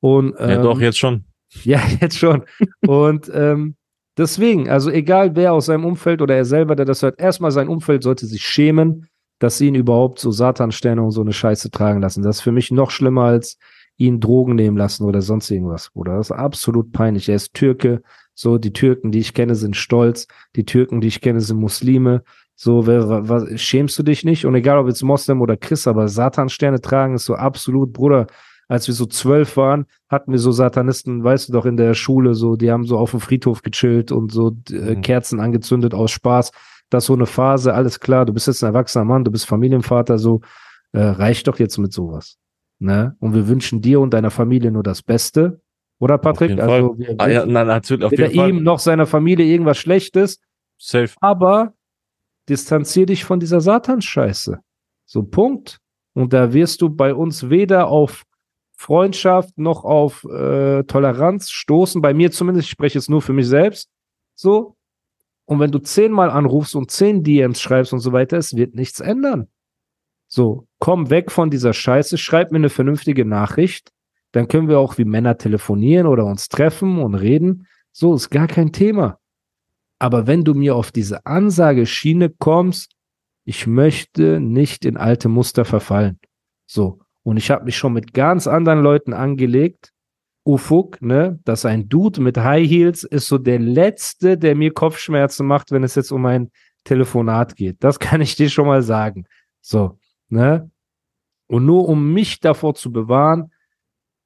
Und, 0.00 0.34
ja, 0.38 0.48
ähm, 0.48 0.62
doch, 0.62 0.80
jetzt 0.80 0.98
schon. 0.98 1.24
Ja, 1.64 1.82
jetzt 2.00 2.16
schon. 2.16 2.44
Und 2.86 3.30
ähm, 3.34 3.76
deswegen, 4.16 4.70
also 4.70 4.90
egal 4.90 5.36
wer 5.36 5.52
aus 5.52 5.66
seinem 5.66 5.84
Umfeld 5.84 6.22
oder 6.22 6.34
er 6.34 6.46
selber, 6.46 6.76
der 6.76 6.86
das 6.86 7.02
hört, 7.02 7.20
erstmal 7.20 7.50
sein 7.50 7.68
Umfeld 7.68 8.02
sollte 8.02 8.24
sich 8.24 8.42
schämen, 8.42 9.08
dass 9.38 9.58
sie 9.58 9.66
ihn 9.66 9.74
überhaupt 9.74 10.18
so 10.18 10.30
Satansterne 10.30 11.02
und 11.02 11.10
so 11.10 11.20
eine 11.20 11.34
Scheiße 11.34 11.70
tragen 11.70 12.00
lassen. 12.00 12.22
Das 12.22 12.36
ist 12.36 12.42
für 12.42 12.52
mich 12.52 12.70
noch 12.70 12.90
schlimmer 12.90 13.24
als 13.24 13.58
ihn 13.96 14.20
Drogen 14.20 14.54
nehmen 14.54 14.76
lassen 14.76 15.04
oder 15.04 15.22
sonst 15.22 15.50
irgendwas, 15.50 15.90
Bruder. 15.90 16.16
Das 16.16 16.30
ist 16.30 16.36
absolut 16.36 16.92
peinlich. 16.92 17.28
Er 17.28 17.36
ist 17.36 17.54
Türke. 17.54 18.02
So, 18.34 18.58
die 18.58 18.72
Türken, 18.72 19.12
die 19.12 19.18
ich 19.18 19.34
kenne, 19.34 19.54
sind 19.54 19.76
stolz. 19.76 20.26
Die 20.56 20.64
Türken, 20.64 21.00
die 21.00 21.08
ich 21.08 21.20
kenne, 21.20 21.40
sind 21.40 21.58
Muslime. 21.58 22.22
So, 22.54 22.86
wer, 22.86 23.08
wa, 23.08 23.22
was, 23.24 23.60
schämst 23.60 23.98
du 23.98 24.02
dich 24.02 24.24
nicht? 24.24 24.44
Und 24.46 24.54
egal, 24.54 24.78
ob 24.78 24.88
jetzt 24.88 25.02
Moslem 25.02 25.40
oder 25.40 25.56
Christ, 25.56 25.86
aber 25.88 26.08
Satansterne 26.08 26.80
tragen 26.80 27.14
ist 27.14 27.24
so 27.24 27.34
absolut, 27.34 27.92
Bruder. 27.92 28.26
Als 28.68 28.86
wir 28.86 28.94
so 28.94 29.04
zwölf 29.04 29.56
waren, 29.56 29.84
hatten 30.08 30.32
wir 30.32 30.38
so 30.38 30.50
Satanisten, 30.50 31.22
weißt 31.22 31.48
du 31.48 31.52
doch, 31.52 31.66
in 31.66 31.76
der 31.76 31.94
Schule, 31.94 32.34
so, 32.34 32.56
die 32.56 32.70
haben 32.70 32.84
so 32.84 32.96
auf 32.96 33.10
dem 33.10 33.20
Friedhof 33.20 33.62
gechillt 33.62 34.12
und 34.12 34.32
so 34.32 34.56
äh, 34.70 34.94
Mhm. 34.94 35.02
Kerzen 35.02 35.40
angezündet 35.40 35.92
aus 35.92 36.10
Spaß. 36.10 36.52
Das 36.88 37.04
ist 37.04 37.08
so 37.08 37.14
eine 37.14 37.26
Phase, 37.26 37.74
alles 37.74 38.00
klar, 38.00 38.24
du 38.24 38.32
bist 38.32 38.46
jetzt 38.46 38.62
ein 38.62 38.68
erwachsener 38.68 39.04
Mann, 39.04 39.24
du 39.24 39.30
bist 39.30 39.46
Familienvater, 39.46 40.18
so, 40.18 40.40
äh, 40.92 41.00
reicht 41.00 41.48
doch 41.48 41.58
jetzt 41.58 41.78
mit 41.78 41.92
sowas. 41.92 42.38
Ne? 42.82 43.16
Und 43.20 43.32
wir 43.32 43.46
wünschen 43.46 43.80
dir 43.80 44.00
und 44.00 44.12
deiner 44.12 44.32
Familie 44.32 44.72
nur 44.72 44.82
das 44.82 45.02
Beste. 45.02 45.60
Oder 46.00 46.18
Patrick? 46.18 46.58
Also, 46.58 46.98
wir 46.98 47.14
Ah, 47.18 47.28
ja, 47.28 47.46
nein, 47.46 47.68
natürlich, 47.68 48.04
auf 48.04 48.10
weder 48.10 48.26
jeden 48.26 48.40
Fall. 48.40 48.50
ihm 48.50 48.62
noch 48.64 48.80
seiner 48.80 49.06
Familie 49.06 49.46
irgendwas 49.46 49.78
Schlechtes, 49.78 50.40
Safe. 50.78 51.14
aber 51.20 51.74
distanzier 52.48 53.06
dich 53.06 53.24
von 53.24 53.38
dieser 53.38 53.60
Satansscheiße. 53.60 54.58
So, 55.06 55.22
Punkt. 55.22 55.78
Und 56.12 56.32
da 56.32 56.52
wirst 56.52 56.82
du 56.82 56.90
bei 56.90 57.14
uns 57.14 57.48
weder 57.50 57.86
auf 57.86 58.24
Freundschaft 58.72 59.56
noch 59.58 59.84
auf 59.84 60.24
äh, 60.24 60.82
Toleranz 60.82 61.50
stoßen. 61.50 62.02
Bei 62.02 62.12
mir 62.14 62.32
zumindest, 62.32 62.66
ich 62.66 62.72
spreche 62.72 62.98
jetzt 62.98 63.08
nur 63.08 63.22
für 63.22 63.32
mich 63.32 63.46
selbst. 63.46 63.88
So. 64.34 64.74
Und 65.44 65.60
wenn 65.60 65.70
du 65.70 65.78
zehnmal 65.78 66.30
anrufst 66.30 66.74
und 66.74 66.90
zehn 66.90 67.22
DMs 67.22 67.60
schreibst 67.60 67.92
und 67.92 68.00
so 68.00 68.12
weiter, 68.12 68.38
es 68.38 68.56
wird 68.56 68.74
nichts 68.74 68.98
ändern. 68.98 69.46
So, 70.34 70.66
komm 70.78 71.10
weg 71.10 71.30
von 71.30 71.50
dieser 71.50 71.74
Scheiße, 71.74 72.16
schreib 72.16 72.52
mir 72.52 72.56
eine 72.56 72.70
vernünftige 72.70 73.26
Nachricht. 73.26 73.92
Dann 74.32 74.48
können 74.48 74.66
wir 74.66 74.78
auch 74.78 74.96
wie 74.96 75.04
Männer 75.04 75.36
telefonieren 75.36 76.06
oder 76.06 76.24
uns 76.24 76.48
treffen 76.48 77.00
und 77.00 77.14
reden. 77.14 77.66
So, 77.92 78.14
ist 78.14 78.30
gar 78.30 78.46
kein 78.46 78.72
Thema. 78.72 79.18
Aber 79.98 80.26
wenn 80.26 80.42
du 80.42 80.54
mir 80.54 80.74
auf 80.74 80.90
diese 80.90 81.26
Ansageschiene 81.26 82.30
kommst, 82.30 82.94
ich 83.44 83.66
möchte 83.66 84.40
nicht 84.40 84.86
in 84.86 84.96
alte 84.96 85.28
Muster 85.28 85.66
verfallen. 85.66 86.18
So. 86.66 87.00
Und 87.24 87.36
ich 87.36 87.50
habe 87.50 87.66
mich 87.66 87.76
schon 87.76 87.92
mit 87.92 88.14
ganz 88.14 88.46
anderen 88.46 88.80
Leuten 88.80 89.12
angelegt. 89.12 89.92
Ufuk, 90.46 91.02
ne, 91.02 91.40
dass 91.44 91.66
ein 91.66 91.90
Dude 91.90 92.22
mit 92.22 92.38
High 92.38 92.66
Heels 92.66 93.04
ist 93.04 93.28
so 93.28 93.36
der 93.36 93.58
letzte, 93.58 94.38
der 94.38 94.54
mir 94.54 94.72
Kopfschmerzen 94.72 95.46
macht, 95.46 95.72
wenn 95.72 95.84
es 95.84 95.94
jetzt 95.94 96.10
um 96.10 96.24
ein 96.24 96.50
Telefonat 96.84 97.54
geht. 97.54 97.84
Das 97.84 97.98
kann 97.98 98.22
ich 98.22 98.34
dir 98.34 98.48
schon 98.48 98.66
mal 98.66 98.82
sagen. 98.82 99.26
So, 99.60 99.98
ne? 100.32 100.70
Und 101.46 101.66
nur 101.66 101.88
um 101.88 102.12
mich 102.12 102.40
davor 102.40 102.74
zu 102.74 102.90
bewahren, 102.90 103.52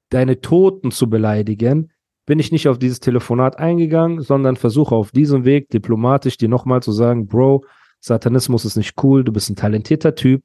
deine 0.09 0.39
Toten 0.39 0.91
zu 0.91 1.09
beleidigen, 1.09 1.91
bin 2.25 2.39
ich 2.39 2.51
nicht 2.51 2.67
auf 2.67 2.79
dieses 2.79 2.99
Telefonat 2.99 3.59
eingegangen, 3.59 4.21
sondern 4.21 4.55
versuche 4.55 4.95
auf 4.95 5.11
diesem 5.11 5.45
Weg 5.45 5.69
diplomatisch 5.69 6.37
dir 6.37 6.49
nochmal 6.49 6.81
zu 6.81 6.91
sagen, 6.91 7.27
Bro, 7.27 7.65
Satanismus 7.99 8.65
ist 8.65 8.77
nicht 8.77 9.01
cool, 9.03 9.23
du 9.23 9.31
bist 9.31 9.49
ein 9.49 9.55
talentierter 9.55 10.15
Typ, 10.15 10.43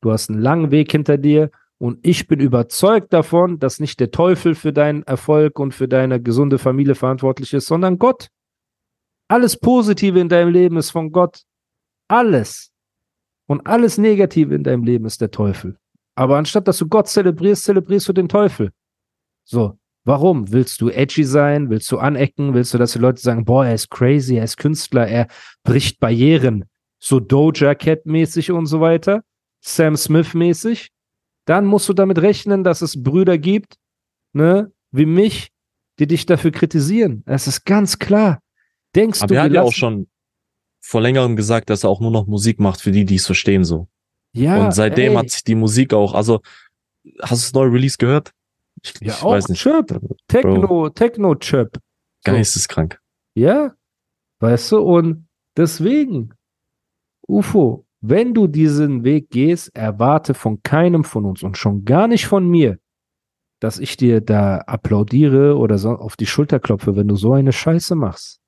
du 0.00 0.10
hast 0.12 0.30
einen 0.30 0.40
langen 0.40 0.70
Weg 0.70 0.90
hinter 0.92 1.18
dir 1.18 1.50
und 1.78 1.98
ich 2.02 2.28
bin 2.28 2.38
überzeugt 2.40 3.12
davon, 3.12 3.58
dass 3.58 3.80
nicht 3.80 3.98
der 3.98 4.10
Teufel 4.10 4.54
für 4.54 4.72
deinen 4.72 5.02
Erfolg 5.02 5.58
und 5.58 5.74
für 5.74 5.88
deine 5.88 6.22
gesunde 6.22 6.58
Familie 6.58 6.94
verantwortlich 6.94 7.52
ist, 7.54 7.66
sondern 7.66 7.98
Gott. 7.98 8.28
Alles 9.28 9.58
Positive 9.58 10.20
in 10.20 10.28
deinem 10.28 10.52
Leben 10.52 10.76
ist 10.76 10.90
von 10.90 11.10
Gott. 11.12 11.42
alles 12.08 12.71
und 13.52 13.66
alles 13.66 13.98
Negative 13.98 14.54
in 14.54 14.64
deinem 14.64 14.82
Leben 14.82 15.04
ist 15.04 15.20
der 15.20 15.30
Teufel. 15.30 15.76
Aber 16.14 16.38
anstatt 16.38 16.66
dass 16.66 16.78
du 16.78 16.88
Gott 16.88 17.06
zelebrierst, 17.06 17.64
zelebrierst 17.64 18.08
du 18.08 18.14
den 18.14 18.26
Teufel. 18.26 18.70
So, 19.44 19.78
warum? 20.04 20.50
Willst 20.50 20.80
du 20.80 20.88
edgy 20.88 21.22
sein? 21.22 21.68
Willst 21.68 21.92
du 21.92 21.98
anecken? 21.98 22.54
Willst 22.54 22.72
du, 22.72 22.78
dass 22.78 22.92
die 22.92 22.98
Leute 22.98 23.20
sagen, 23.20 23.44
boah, 23.44 23.66
er 23.66 23.74
ist 23.74 23.90
crazy, 23.90 24.36
er 24.36 24.44
ist 24.44 24.56
Künstler, 24.56 25.06
er 25.06 25.26
bricht 25.64 26.00
Barrieren, 26.00 26.64
so 26.98 27.20
Doja 27.20 27.74
Cat 27.74 28.06
mäßig 28.06 28.50
und 28.50 28.64
so 28.64 28.80
weiter, 28.80 29.22
Sam 29.60 29.96
Smith 29.96 30.32
mäßig? 30.32 30.88
Dann 31.44 31.66
musst 31.66 31.90
du 31.90 31.92
damit 31.92 32.22
rechnen, 32.22 32.64
dass 32.64 32.80
es 32.80 33.02
Brüder 33.02 33.36
gibt, 33.36 33.74
ne, 34.32 34.72
wie 34.92 35.04
mich, 35.04 35.50
die 35.98 36.06
dich 36.06 36.24
dafür 36.24 36.52
kritisieren. 36.52 37.22
Es 37.26 37.46
ist 37.46 37.66
ganz 37.66 37.98
klar. 37.98 38.40
Denkst 38.94 39.20
Aber 39.20 39.34
du, 39.34 39.42
wir 39.42 39.52
ja 39.52 39.60
auch 39.62 39.74
schon 39.74 40.06
vor 40.82 41.00
längerem 41.00 41.36
gesagt, 41.36 41.70
dass 41.70 41.84
er 41.84 41.90
auch 41.90 42.00
nur 42.00 42.10
noch 42.10 42.26
Musik 42.26 42.60
macht 42.60 42.80
für 42.80 42.90
die, 42.90 43.04
die 43.04 43.14
es 43.14 43.24
verstehen 43.24 43.64
so. 43.64 43.88
ja, 44.34 44.62
und 44.62 44.74
seitdem 44.74 45.12
ey. 45.12 45.18
hat 45.18 45.30
sich 45.30 45.44
die 45.44 45.54
Musik 45.54 45.94
auch, 45.94 46.12
also 46.14 46.40
hast 47.22 47.30
du 47.30 47.46
das 47.46 47.52
neue 47.54 47.72
Release 47.72 47.96
gehört? 47.96 48.32
Ich, 48.82 48.94
Ja, 49.00 49.14
ich 49.14 49.22
auch 49.22 49.30
weiß 49.30 49.48
nicht. 49.48 49.62
Chirp. 49.62 50.00
Techno, 50.26 50.90
Techno-Chirp. 50.90 51.76
So. 52.24 52.32
Geisteskrank. 52.32 53.00
Ja, 53.34 53.72
weißt 54.40 54.72
du, 54.72 54.80
und 54.80 55.28
deswegen, 55.56 56.34
UFO, 57.28 57.86
wenn 58.00 58.34
du 58.34 58.48
diesen 58.48 59.04
Weg 59.04 59.30
gehst, 59.30 59.74
erwarte 59.76 60.34
von 60.34 60.62
keinem 60.62 61.04
von 61.04 61.24
uns 61.24 61.42
und 61.42 61.56
schon 61.56 61.84
gar 61.84 62.08
nicht 62.08 62.26
von 62.26 62.48
mir, 62.48 62.78
dass 63.60 63.78
ich 63.78 63.96
dir 63.96 64.20
da 64.20 64.58
applaudiere 64.58 65.56
oder 65.56 65.78
so 65.78 65.90
auf 65.90 66.16
die 66.16 66.26
Schulter 66.26 66.58
klopfe, 66.58 66.96
wenn 66.96 67.06
du 67.06 67.14
so 67.14 67.32
eine 67.32 67.52
Scheiße 67.52 67.94
machst. 67.94 68.41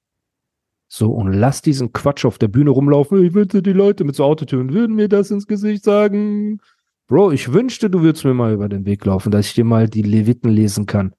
So, 0.97 1.11
und 1.11 1.33
lass 1.33 1.61
diesen 1.61 1.93
Quatsch 1.93 2.25
auf 2.25 2.39
der 2.39 2.47
Bühne 2.47 2.71
rumlaufen. 2.71 3.21
Ich 3.25 3.35
wünschte, 3.35 3.63
die 3.63 3.73
Leute 3.73 4.05
mit 4.05 4.15
so 4.15 4.23
Autotüren 4.23 4.73
würden 4.73 4.95
mir 4.95 5.09
das 5.09 5.33
ins 5.33 5.49
Gesicht 5.49 5.83
sagen. 5.83 6.61
Bro, 7.09 7.33
ich 7.33 7.53
wünschte, 7.53 7.91
du 7.91 8.03
würdest 8.03 8.25
mir 8.25 8.33
mal 8.33 8.53
über 8.53 8.69
den 8.69 8.87
Weg 8.87 9.05
laufen, 9.05 9.33
dass 9.33 9.49
ich 9.49 9.55
dir 9.55 9.65
mal 9.65 9.89
die 9.89 10.03
Leviten 10.03 10.51
lesen 10.51 10.87
kann. 10.87 11.13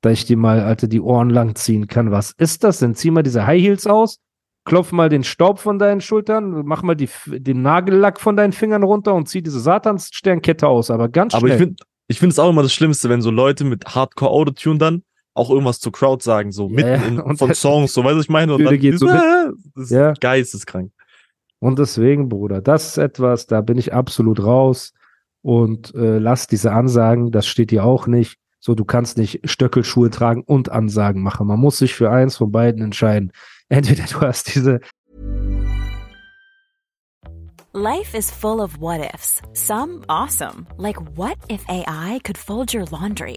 Dass 0.00 0.14
ich 0.14 0.24
dir 0.24 0.38
mal, 0.38 0.60
Alter, 0.60 0.88
die 0.88 1.02
Ohren 1.02 1.28
lang 1.28 1.56
ziehen 1.56 1.88
kann. 1.88 2.10
Was 2.10 2.32
ist 2.38 2.64
das 2.64 2.78
denn? 2.78 2.94
Zieh 2.94 3.10
mal 3.10 3.22
diese 3.22 3.46
High 3.46 3.60
Heels 3.60 3.86
aus, 3.86 4.16
klopf 4.64 4.92
mal 4.92 5.10
den 5.10 5.24
Staub 5.24 5.58
von 5.58 5.78
deinen 5.78 6.00
Schultern, 6.00 6.62
mach 6.64 6.82
mal 6.82 6.96
die, 6.96 7.10
den 7.26 7.60
Nagellack 7.60 8.20
von 8.20 8.34
deinen 8.34 8.52
Fingern 8.52 8.82
runter 8.82 9.12
und 9.12 9.28
zieh 9.28 9.42
diese 9.42 9.60
Satanssternkette 9.60 10.66
aus. 10.66 10.90
Aber 10.90 11.10
ganz 11.10 11.34
Aber 11.34 11.48
schnell. 11.48 11.52
ich 11.52 11.58
finde 11.58 11.76
ich 12.06 12.18
finde 12.18 12.32
es 12.32 12.38
auch 12.38 12.48
immer 12.48 12.62
das 12.62 12.72
Schlimmste, 12.72 13.10
wenn 13.10 13.20
so 13.20 13.30
Leute 13.30 13.64
mit 13.64 13.94
Hardcore 13.94 14.30
Autotune 14.30 14.78
dann 14.78 15.02
auch 15.38 15.50
irgendwas 15.50 15.80
zur 15.80 15.92
Crowd 15.92 16.22
sagen, 16.22 16.52
so 16.52 16.68
Ja, 16.68 16.74
mitten 16.74 16.88
ja. 16.88 16.96
in, 17.08 17.20
Und 17.20 17.38
von 17.38 17.48
das- 17.48 17.60
Songs, 17.60 17.92
so 17.94 18.02
weißt 18.04 18.12
du, 18.14 18.18
was 18.18 18.24
ich 18.24 18.30
meine? 18.30 18.54
Und 18.54 18.64
dann 18.64 18.78
geht 18.78 18.98
so 18.98 19.06
das 19.06 19.54
ist 19.76 19.90
Ja. 19.90 20.12
geisteskrank. 20.20 20.92
Und 21.60 21.78
deswegen, 21.78 22.28
Bruder, 22.28 22.60
das 22.60 22.88
ist 22.88 22.98
etwas, 22.98 23.46
da 23.46 23.60
bin 23.62 23.78
ich 23.78 23.92
absolut 23.92 24.42
raus. 24.42 24.92
Und 25.42 25.94
äh, 25.94 26.18
lass 26.18 26.46
diese 26.46 26.72
Ansagen, 26.72 27.30
das 27.30 27.46
steht 27.46 27.70
dir 27.70 27.84
auch 27.84 28.06
nicht. 28.06 28.36
So, 28.60 28.74
du 28.74 28.84
kannst 28.84 29.18
nicht 29.18 29.40
Stöckelschuhe 29.48 30.10
tragen 30.10 30.42
und 30.42 30.68
Ansagen 30.68 31.22
machen. 31.22 31.46
Man 31.46 31.60
muss 31.60 31.78
sich 31.78 31.94
für 31.94 32.10
eins 32.10 32.36
von 32.36 32.50
beiden 32.52 32.82
entscheiden. 32.82 33.32
Entweder 33.68 34.04
du 34.04 34.20
hast 34.20 34.54
diese 34.54 34.80
Life 37.72 38.16
is 38.16 38.30
full 38.30 38.60
of 38.60 38.80
what 38.80 39.00
ifs. 39.14 39.40
Some 39.52 40.00
awesome, 40.08 40.66
like 40.78 40.96
what 41.16 41.36
if 41.48 41.62
AI 41.68 42.18
could 42.24 42.38
fold 42.38 42.72
your 42.74 42.86
laundry? 42.90 43.36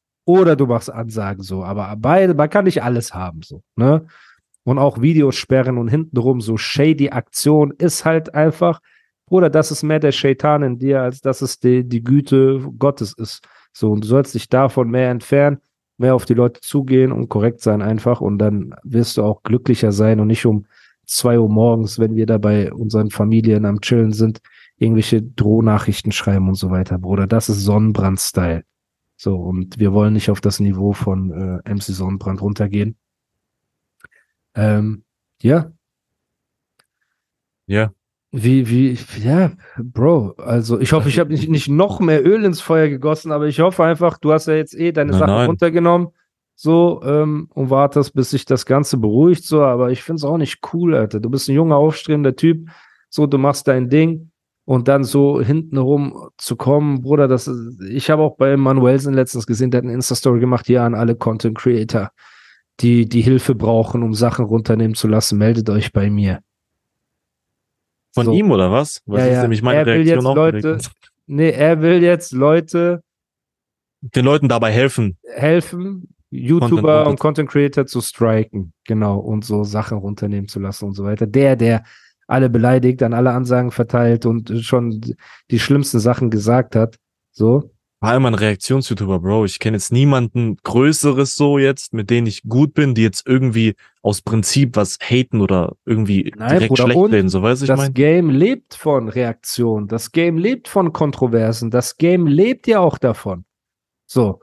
oder 0.25 0.55
du 0.55 0.65
machst 0.67 0.91
Ansagen 0.91 1.43
so. 1.43 1.63
Aber 1.63 1.95
beide, 1.97 2.33
man 2.33 2.49
kann 2.49 2.65
nicht 2.65 2.83
alles 2.83 3.13
haben 3.13 3.41
so, 3.41 3.63
ne? 3.75 4.05
Und 4.63 4.77
auch 4.77 5.01
Videos 5.01 5.35
sperren 5.35 5.79
und 5.79 5.87
hintenrum 5.87 6.39
so 6.39 6.55
shady 6.55 7.09
Aktion 7.09 7.71
ist 7.71 8.05
halt 8.05 8.35
einfach, 8.35 8.79
Bruder, 9.25 9.49
das 9.49 9.71
ist 9.71 9.81
mehr 9.81 9.99
der 9.99 10.11
Shaitan 10.11 10.61
in 10.61 10.77
dir, 10.77 11.01
als 11.01 11.21
dass 11.21 11.41
es 11.41 11.59
die, 11.59 11.83
die 11.83 12.03
Güte 12.03 12.59
Gottes 12.77 13.13
ist. 13.13 13.47
So, 13.73 13.91
und 13.91 14.03
du 14.03 14.07
sollst 14.07 14.35
dich 14.35 14.49
davon 14.49 14.91
mehr 14.91 15.09
entfernen, 15.09 15.59
mehr 15.97 16.13
auf 16.13 16.25
die 16.25 16.33
Leute 16.33 16.61
zugehen 16.61 17.11
und 17.11 17.29
korrekt 17.29 17.61
sein 17.61 17.81
einfach 17.81 18.21
und 18.21 18.37
dann 18.37 18.75
wirst 18.83 19.17
du 19.17 19.23
auch 19.23 19.41
glücklicher 19.41 19.91
sein 19.91 20.19
und 20.19 20.27
nicht 20.27 20.45
um 20.45 20.65
zwei 21.05 21.39
Uhr 21.39 21.49
morgens, 21.49 21.97
wenn 21.97 22.15
wir 22.15 22.25
da 22.25 22.37
bei 22.37 22.71
unseren 22.71 23.09
Familien 23.09 23.65
am 23.65 23.81
Chillen 23.81 24.11
sind, 24.11 24.41
irgendwelche 24.77 25.21
Drohnachrichten 25.21 26.11
schreiben 26.11 26.47
und 26.47 26.55
so 26.55 26.69
weiter, 26.69 26.97
Bruder. 26.97 27.27
Das 27.27 27.49
ist 27.49 27.61
Sonnenbrand-Style. 27.61 28.63
So, 29.23 29.35
und 29.35 29.77
wir 29.77 29.93
wollen 29.93 30.13
nicht 30.13 30.31
auf 30.31 30.41
das 30.41 30.59
Niveau 30.59 30.93
von 30.93 31.61
äh, 31.63 31.71
MC 31.71 31.83
Sonnenbrand 31.83 32.41
runtergehen. 32.41 32.95
Ähm, 34.55 35.03
ja, 35.43 35.71
Ja. 37.67 37.91
wie, 38.31 38.67
wie, 38.67 38.97
ja, 39.23 39.51
Bro, 39.77 40.33
also 40.37 40.79
ich 40.79 40.91
hoffe, 40.91 41.07
ich 41.07 41.19
habe 41.19 41.31
nicht, 41.31 41.47
nicht 41.49 41.69
noch 41.69 41.99
mehr 41.99 42.25
Öl 42.25 42.43
ins 42.43 42.61
Feuer 42.61 42.87
gegossen, 42.87 43.31
aber 43.31 43.45
ich 43.45 43.59
hoffe 43.59 43.83
einfach, 43.83 44.17
du 44.17 44.31
hast 44.33 44.47
ja 44.47 44.55
jetzt 44.55 44.73
eh 44.73 44.91
deine 44.91 45.11
Nein, 45.11 45.19
Sachen 45.19 45.35
nein. 45.35 45.45
runtergenommen, 45.45 46.07
so, 46.55 47.03
ähm, 47.03 47.47
und 47.53 47.69
wartest, 47.69 48.15
bis 48.15 48.31
sich 48.31 48.45
das 48.45 48.65
Ganze 48.65 48.97
beruhigt, 48.97 49.43
so, 49.43 49.61
aber 49.61 49.91
ich 49.91 50.01
find's 50.01 50.23
auch 50.23 50.37
nicht 50.37 50.61
cool, 50.73 50.95
Alter. 50.95 51.19
Du 51.19 51.29
bist 51.29 51.47
ein 51.47 51.53
junger, 51.53 51.75
aufstrebender 51.75 52.35
Typ, 52.35 52.71
so, 53.11 53.27
du 53.27 53.37
machst 53.37 53.67
dein 53.67 53.87
Ding 53.87 54.30
und 54.71 54.87
dann 54.87 55.03
so 55.03 55.41
hintenrum 55.41 56.29
zu 56.37 56.55
kommen, 56.55 57.01
Bruder, 57.01 57.27
das 57.27 57.45
ist, 57.45 57.81
ich 57.81 58.09
habe 58.09 58.21
auch 58.21 58.37
bei 58.37 58.55
Manuelsen 58.55 59.13
letztens 59.13 59.45
gesehen, 59.45 59.69
der 59.69 59.79
hat 59.79 59.83
eine 59.83 59.93
Insta-Story 59.93 60.39
gemacht, 60.39 60.65
hier 60.65 60.83
an 60.83 60.95
alle 60.95 61.13
Content 61.15 61.57
Creator, 61.57 62.11
die, 62.79 63.05
die 63.05 63.19
Hilfe 63.19 63.53
brauchen, 63.53 64.01
um 64.01 64.13
Sachen 64.13 64.45
runternehmen 64.45 64.95
zu 64.95 65.09
lassen, 65.09 65.37
meldet 65.37 65.69
euch 65.69 65.91
bei 65.91 66.09
mir. 66.09 66.39
Von 68.13 68.27
So. 68.27 68.31
ihm 68.31 68.49
oder 68.49 68.71
was? 68.71 69.01
Was 69.05 69.19
Ja, 69.19 69.25
ist 69.27 69.33
ja. 69.33 69.41
nämlich 69.41 69.61
meine 69.61 69.79
Er 69.79 69.85
will 69.87 69.93
Reaktion 69.95 70.17
jetzt 70.19 70.25
auch 70.25 70.35
Leute-? 70.35 70.77
Nee, 71.27 71.49
er 71.49 71.81
will 71.81 72.01
jetzt 72.01 72.31
Leute 72.31 73.03
Den 74.01 74.23
Leuten 74.23 74.47
dabei 74.47 74.71
helfen. 74.71 75.17
helfen, 75.35 76.13
YouTuber 76.29 76.69
Content 76.81 77.07
und 77.07 77.19
Content 77.19 77.49
Creator 77.49 77.85
zu 77.87 77.99
striken, 77.99 78.71
genau, 78.85 79.19
und 79.19 79.43
so 79.43 79.65
Sachen 79.65 79.97
runternehmen 79.97 80.47
zu 80.47 80.61
lassen 80.61 80.85
und 80.85 80.93
so 80.93 81.03
weiter. 81.03 81.27
Der, 81.27 81.57
der 81.57 81.83
alle 82.31 82.49
beleidigt, 82.49 83.03
an 83.03 83.13
alle 83.13 83.31
Ansagen 83.31 83.71
verteilt 83.71 84.25
und 84.25 84.51
schon 84.61 85.01
die 85.51 85.59
schlimmsten 85.59 85.99
Sachen 85.99 86.29
gesagt 86.29 86.75
hat, 86.75 86.97
so. 87.31 87.71
War 87.99 88.15
immer 88.15 88.31
ein 88.31 88.35
Reaktions-YouTuber, 88.35 89.19
Bro. 89.19 89.45
Ich 89.45 89.59
kenne 89.59 89.77
jetzt 89.77 89.91
niemanden 89.91 90.57
Größeres 90.63 91.35
so 91.35 91.59
jetzt, 91.59 91.93
mit 91.93 92.09
denen 92.09 92.25
ich 92.25 92.41
gut 92.43 92.73
bin, 92.73 92.95
die 92.95 93.03
jetzt 93.03 93.27
irgendwie 93.27 93.75
aus 94.01 94.23
Prinzip 94.23 94.75
was 94.75 94.97
haten 94.99 95.39
oder 95.39 95.75
irgendwie 95.85 96.33
Nein, 96.35 96.49
direkt 96.49 96.69
Bruder, 96.69 96.83
schlecht 96.83 97.11
reden. 97.11 97.29
So 97.29 97.43
weiß 97.43 97.61
ich 97.61 97.67
das 97.67 97.77
mein. 97.77 97.93
Game 97.93 98.29
lebt 98.29 98.73
von 98.73 99.07
Reaktionen, 99.09 99.87
das 99.87 100.11
Game 100.11 100.37
lebt 100.37 100.67
von 100.67 100.93
Kontroversen, 100.93 101.69
das 101.69 101.97
Game 101.97 102.25
lebt 102.25 102.65
ja 102.65 102.79
auch 102.79 102.97
davon. 102.97 103.45
So. 104.07 104.39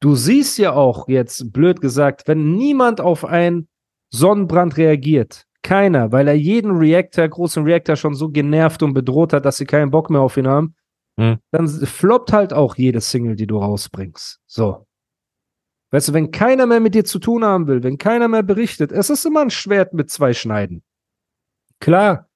Du 0.00 0.14
siehst 0.14 0.58
ja 0.58 0.74
auch 0.74 1.08
jetzt, 1.08 1.52
blöd 1.52 1.80
gesagt, 1.80 2.28
wenn 2.28 2.54
niemand 2.54 3.00
auf 3.00 3.24
einen 3.24 3.66
Sonnenbrand 4.10 4.76
reagiert, 4.76 5.47
keiner, 5.68 6.12
weil 6.12 6.28
er 6.28 6.34
jeden 6.34 6.70
Reactor, 6.70 7.28
großen 7.28 7.62
Reactor 7.62 7.94
schon 7.94 8.14
so 8.14 8.30
genervt 8.30 8.82
und 8.82 8.94
bedroht 8.94 9.34
hat, 9.34 9.44
dass 9.44 9.58
sie 9.58 9.66
keinen 9.66 9.90
Bock 9.90 10.08
mehr 10.08 10.22
auf 10.22 10.38
ihn 10.38 10.48
haben, 10.48 10.74
Hm. 11.20 11.38
dann 11.50 11.68
floppt 11.68 12.32
halt 12.32 12.52
auch 12.52 12.76
jede 12.76 13.00
Single, 13.00 13.36
die 13.36 13.46
du 13.46 13.58
rausbringst. 13.58 14.40
So. 14.46 14.86
Weißt 15.90 16.08
du, 16.08 16.12
wenn 16.14 16.30
keiner 16.30 16.64
mehr 16.64 16.80
mit 16.80 16.94
dir 16.94 17.04
zu 17.04 17.18
tun 17.18 17.44
haben 17.44 17.66
will, 17.66 17.82
wenn 17.82 17.98
keiner 17.98 18.28
mehr 18.28 18.42
berichtet, 18.42 18.92
es 18.92 19.10
ist 19.10 19.26
immer 19.26 19.42
ein 19.42 19.50
Schwert 19.50 19.92
mit 19.92 20.10
zwei 20.10 20.32
Schneiden. 20.32 20.82
Klar, 21.80 22.28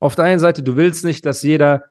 auf 0.00 0.14
der 0.14 0.26
einen 0.26 0.38
Seite, 0.38 0.62
du 0.62 0.76
willst 0.76 1.04
nicht, 1.04 1.26
dass 1.26 1.42
jeder 1.42 1.84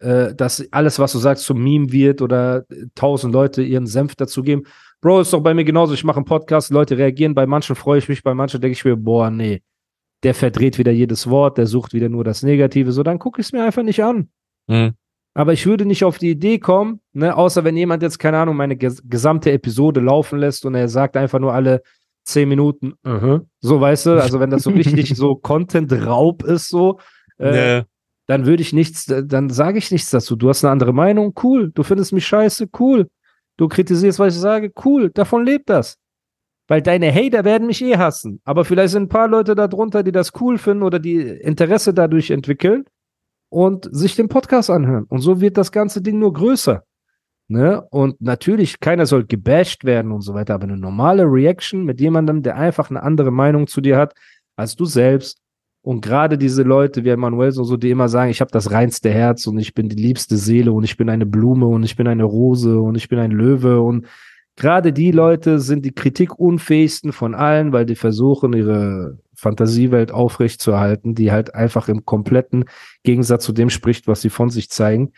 äh, 0.00 0.34
dass 0.34 0.64
alles, 0.70 1.00
was 1.00 1.12
du 1.12 1.18
sagst, 1.18 1.44
zum 1.44 1.62
Meme 1.62 1.90
wird 1.90 2.22
oder 2.22 2.64
tausend 2.94 3.32
Leute 3.32 3.62
ihren 3.62 3.86
Senf 3.86 4.14
dazugeben. 4.14 4.66
Bro, 5.00 5.22
ist 5.22 5.32
doch 5.32 5.40
bei 5.40 5.54
mir 5.54 5.64
genauso. 5.64 5.94
Ich 5.94 6.04
mache 6.04 6.18
einen 6.18 6.26
Podcast, 6.26 6.70
Leute 6.70 6.96
reagieren. 6.96 7.34
Bei 7.34 7.46
manchen 7.46 7.74
freue 7.74 7.98
ich 7.98 8.08
mich, 8.08 8.22
bei 8.22 8.34
manchen 8.34 8.60
denke 8.60 8.74
ich 8.74 8.84
mir, 8.84 8.96
boah, 8.96 9.30
nee, 9.30 9.62
der 10.22 10.34
verdreht 10.34 10.78
wieder 10.78 10.92
jedes 10.92 11.28
Wort, 11.30 11.58
der 11.58 11.66
sucht 11.66 11.92
wieder 11.92 12.08
nur 12.08 12.24
das 12.24 12.42
Negative. 12.42 12.92
So, 12.92 13.02
dann 13.02 13.18
gucke 13.18 13.40
ich 13.40 13.46
es 13.48 13.52
mir 13.52 13.64
einfach 13.64 13.82
nicht 13.82 14.02
an. 14.02 14.28
Mhm. 14.66 14.94
Aber 15.34 15.52
ich 15.52 15.66
würde 15.66 15.84
nicht 15.86 16.04
auf 16.04 16.18
die 16.18 16.30
Idee 16.30 16.58
kommen, 16.58 17.00
ne, 17.12 17.36
außer 17.36 17.62
wenn 17.62 17.76
jemand 17.76 18.02
jetzt, 18.02 18.18
keine 18.18 18.38
Ahnung, 18.38 18.56
meine 18.56 18.76
ges 18.76 19.02
gesamte 19.08 19.52
Episode 19.52 20.00
laufen 20.00 20.38
lässt 20.40 20.66
und 20.66 20.74
er 20.74 20.88
sagt 20.88 21.16
einfach 21.16 21.38
nur 21.38 21.54
alle 21.54 21.82
zehn 22.24 22.48
Minuten, 22.48 22.94
uh 23.06 23.40
so 23.60 23.80
weißt 23.80 24.06
du, 24.06 24.20
also 24.20 24.40
wenn 24.40 24.50
das 24.50 24.64
so 24.64 24.70
richtig 24.70 25.08
so 25.16 25.36
Content-Raub 25.36 26.42
ist, 26.42 26.68
so, 26.68 26.98
äh, 27.38 27.76
Ja. 27.78 27.84
dann 28.26 28.46
würde 28.46 28.62
ich 28.62 28.72
nichts, 28.72 29.06
dann 29.06 29.48
sage 29.48 29.78
ich 29.78 29.92
nichts 29.92 30.10
dazu. 30.10 30.34
Du 30.34 30.48
hast 30.48 30.64
eine 30.64 30.72
andere 30.72 30.92
Meinung, 30.92 31.32
cool. 31.44 31.70
Du 31.72 31.84
findest 31.84 32.12
mich 32.12 32.26
scheiße, 32.26 32.68
cool. 32.80 33.08
Du 33.56 33.68
kritisierst, 33.68 34.18
was 34.18 34.34
ich 34.34 34.40
sage, 34.40 34.72
cool. 34.84 35.10
Davon 35.10 35.44
lebt 35.44 35.70
das. 35.70 35.98
Weil 36.68 36.82
deine 36.82 37.12
Hater 37.12 37.44
werden 37.44 37.66
mich 37.66 37.82
eh 37.82 37.96
hassen. 37.96 38.40
Aber 38.44 38.64
vielleicht 38.64 38.92
sind 38.92 39.04
ein 39.04 39.08
paar 39.08 39.26
Leute 39.26 39.54
da 39.54 39.66
drunter, 39.66 40.02
die 40.02 40.12
das 40.12 40.32
cool 40.40 40.58
finden 40.58 40.82
oder 40.82 40.98
die 40.98 41.16
Interesse 41.16 41.94
dadurch 41.94 42.30
entwickeln 42.30 42.84
und 43.48 43.88
sich 43.90 44.14
den 44.14 44.28
Podcast 44.28 44.68
anhören. 44.68 45.04
Und 45.04 45.20
so 45.20 45.40
wird 45.40 45.56
das 45.56 45.72
ganze 45.72 46.02
Ding 46.02 46.18
nur 46.18 46.34
größer. 46.34 46.84
Ne? 47.48 47.80
Und 47.90 48.20
natürlich, 48.20 48.78
keiner 48.80 49.06
soll 49.06 49.24
gebasht 49.24 49.84
werden 49.84 50.12
und 50.12 50.20
so 50.20 50.34
weiter, 50.34 50.54
aber 50.54 50.64
eine 50.64 50.76
normale 50.76 51.24
Reaction 51.24 51.84
mit 51.84 51.98
jemandem, 51.98 52.42
der 52.42 52.56
einfach 52.56 52.90
eine 52.90 53.02
andere 53.02 53.30
Meinung 53.30 53.66
zu 53.66 53.80
dir 53.80 53.96
hat, 53.96 54.14
als 54.54 54.76
du 54.76 54.84
selbst. 54.84 55.38
Und 55.80 56.02
gerade 56.02 56.36
diese 56.36 56.62
Leute 56.62 57.04
wie 57.04 57.08
Emanuel 57.08 57.56
und 57.56 57.64
so, 57.64 57.78
die 57.78 57.88
immer 57.88 58.10
sagen, 58.10 58.30
ich 58.30 58.42
habe 58.42 58.50
das 58.50 58.70
reinste 58.70 59.08
Herz 59.08 59.46
und 59.46 59.58
ich 59.58 59.72
bin 59.72 59.88
die 59.88 59.96
liebste 59.96 60.36
Seele 60.36 60.72
und 60.72 60.84
ich 60.84 60.98
bin 60.98 61.08
eine 61.08 61.24
Blume 61.24 61.66
und 61.66 61.84
ich 61.84 61.96
bin 61.96 62.06
eine 62.06 62.24
Rose 62.24 62.78
und 62.78 62.96
ich 62.96 63.08
bin 63.08 63.18
ein 63.18 63.30
Löwe 63.30 63.80
und 63.80 64.06
gerade 64.58 64.92
die 64.92 65.12
Leute 65.12 65.60
sind 65.60 65.84
die 65.84 65.94
kritikunfähigsten 65.94 67.12
von 67.12 67.34
allen, 67.34 67.72
weil 67.72 67.86
die 67.86 67.94
versuchen, 67.94 68.52
ihre 68.52 69.18
Fantasiewelt 69.34 70.10
aufrechtzuerhalten, 70.10 71.14
die 71.14 71.30
halt 71.30 71.54
einfach 71.54 71.88
im 71.88 72.04
kompletten 72.04 72.64
Gegensatz 73.04 73.44
zu 73.44 73.52
dem 73.52 73.70
spricht, 73.70 74.08
was 74.08 74.20
sie 74.20 74.30
von 74.30 74.50
sich 74.50 74.68
zeigen. 74.68 75.12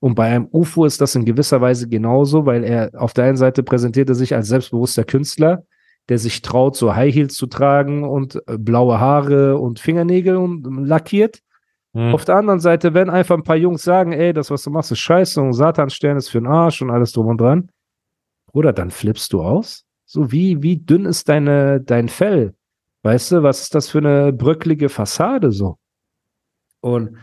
Und 0.00 0.14
bei 0.14 0.24
einem 0.24 0.48
UFO 0.50 0.86
ist 0.86 1.00
das 1.00 1.14
in 1.14 1.26
gewisser 1.26 1.60
Weise 1.60 1.88
genauso, 1.88 2.46
weil 2.46 2.64
er 2.64 2.90
auf 2.94 3.12
der 3.12 3.26
einen 3.26 3.36
Seite 3.36 3.62
präsentiert 3.62 4.08
er 4.08 4.14
sich 4.14 4.34
als 4.34 4.48
selbstbewusster 4.48 5.04
Künstler, 5.04 5.64
der 6.08 6.18
sich 6.18 6.40
traut, 6.40 6.76
so 6.76 6.94
High 6.94 7.14
Heels 7.14 7.34
zu 7.34 7.46
tragen 7.46 8.04
und 8.04 8.36
äh, 8.46 8.56
blaue 8.58 8.98
Haare 8.98 9.58
und 9.58 9.78
Fingernägel 9.78 10.36
und 10.36 10.66
ähm, 10.66 10.84
lackiert. 10.84 11.40
Mhm. 11.92 12.14
Auf 12.14 12.24
der 12.24 12.36
anderen 12.36 12.60
Seite, 12.60 12.94
wenn 12.94 13.10
einfach 13.10 13.36
ein 13.36 13.42
paar 13.42 13.56
Jungs 13.56 13.82
sagen, 13.82 14.12
ey, 14.12 14.32
das, 14.32 14.50
was 14.50 14.62
du 14.62 14.70
machst, 14.70 14.92
ist 14.92 15.00
scheiße 15.00 15.40
und 15.40 15.52
Satanstern 15.52 16.16
ist 16.16 16.28
für 16.28 16.38
den 16.38 16.46
Arsch 16.46 16.80
und 16.80 16.90
alles 16.90 17.12
drum 17.12 17.26
und 17.26 17.40
dran, 17.40 17.68
Bruder, 18.56 18.72
dann 18.72 18.90
flippst 18.90 19.34
du 19.34 19.42
aus. 19.42 19.84
So 20.06 20.32
wie, 20.32 20.62
wie 20.62 20.78
dünn 20.78 21.04
ist 21.04 21.28
deine, 21.28 21.78
dein 21.78 22.08
Fell? 22.08 22.54
Weißt 23.02 23.32
du, 23.32 23.42
was 23.42 23.60
ist 23.60 23.74
das 23.74 23.90
für 23.90 23.98
eine 23.98 24.32
bröcklige 24.32 24.88
Fassade 24.88 25.52
so? 25.52 25.76
Und 26.80 27.18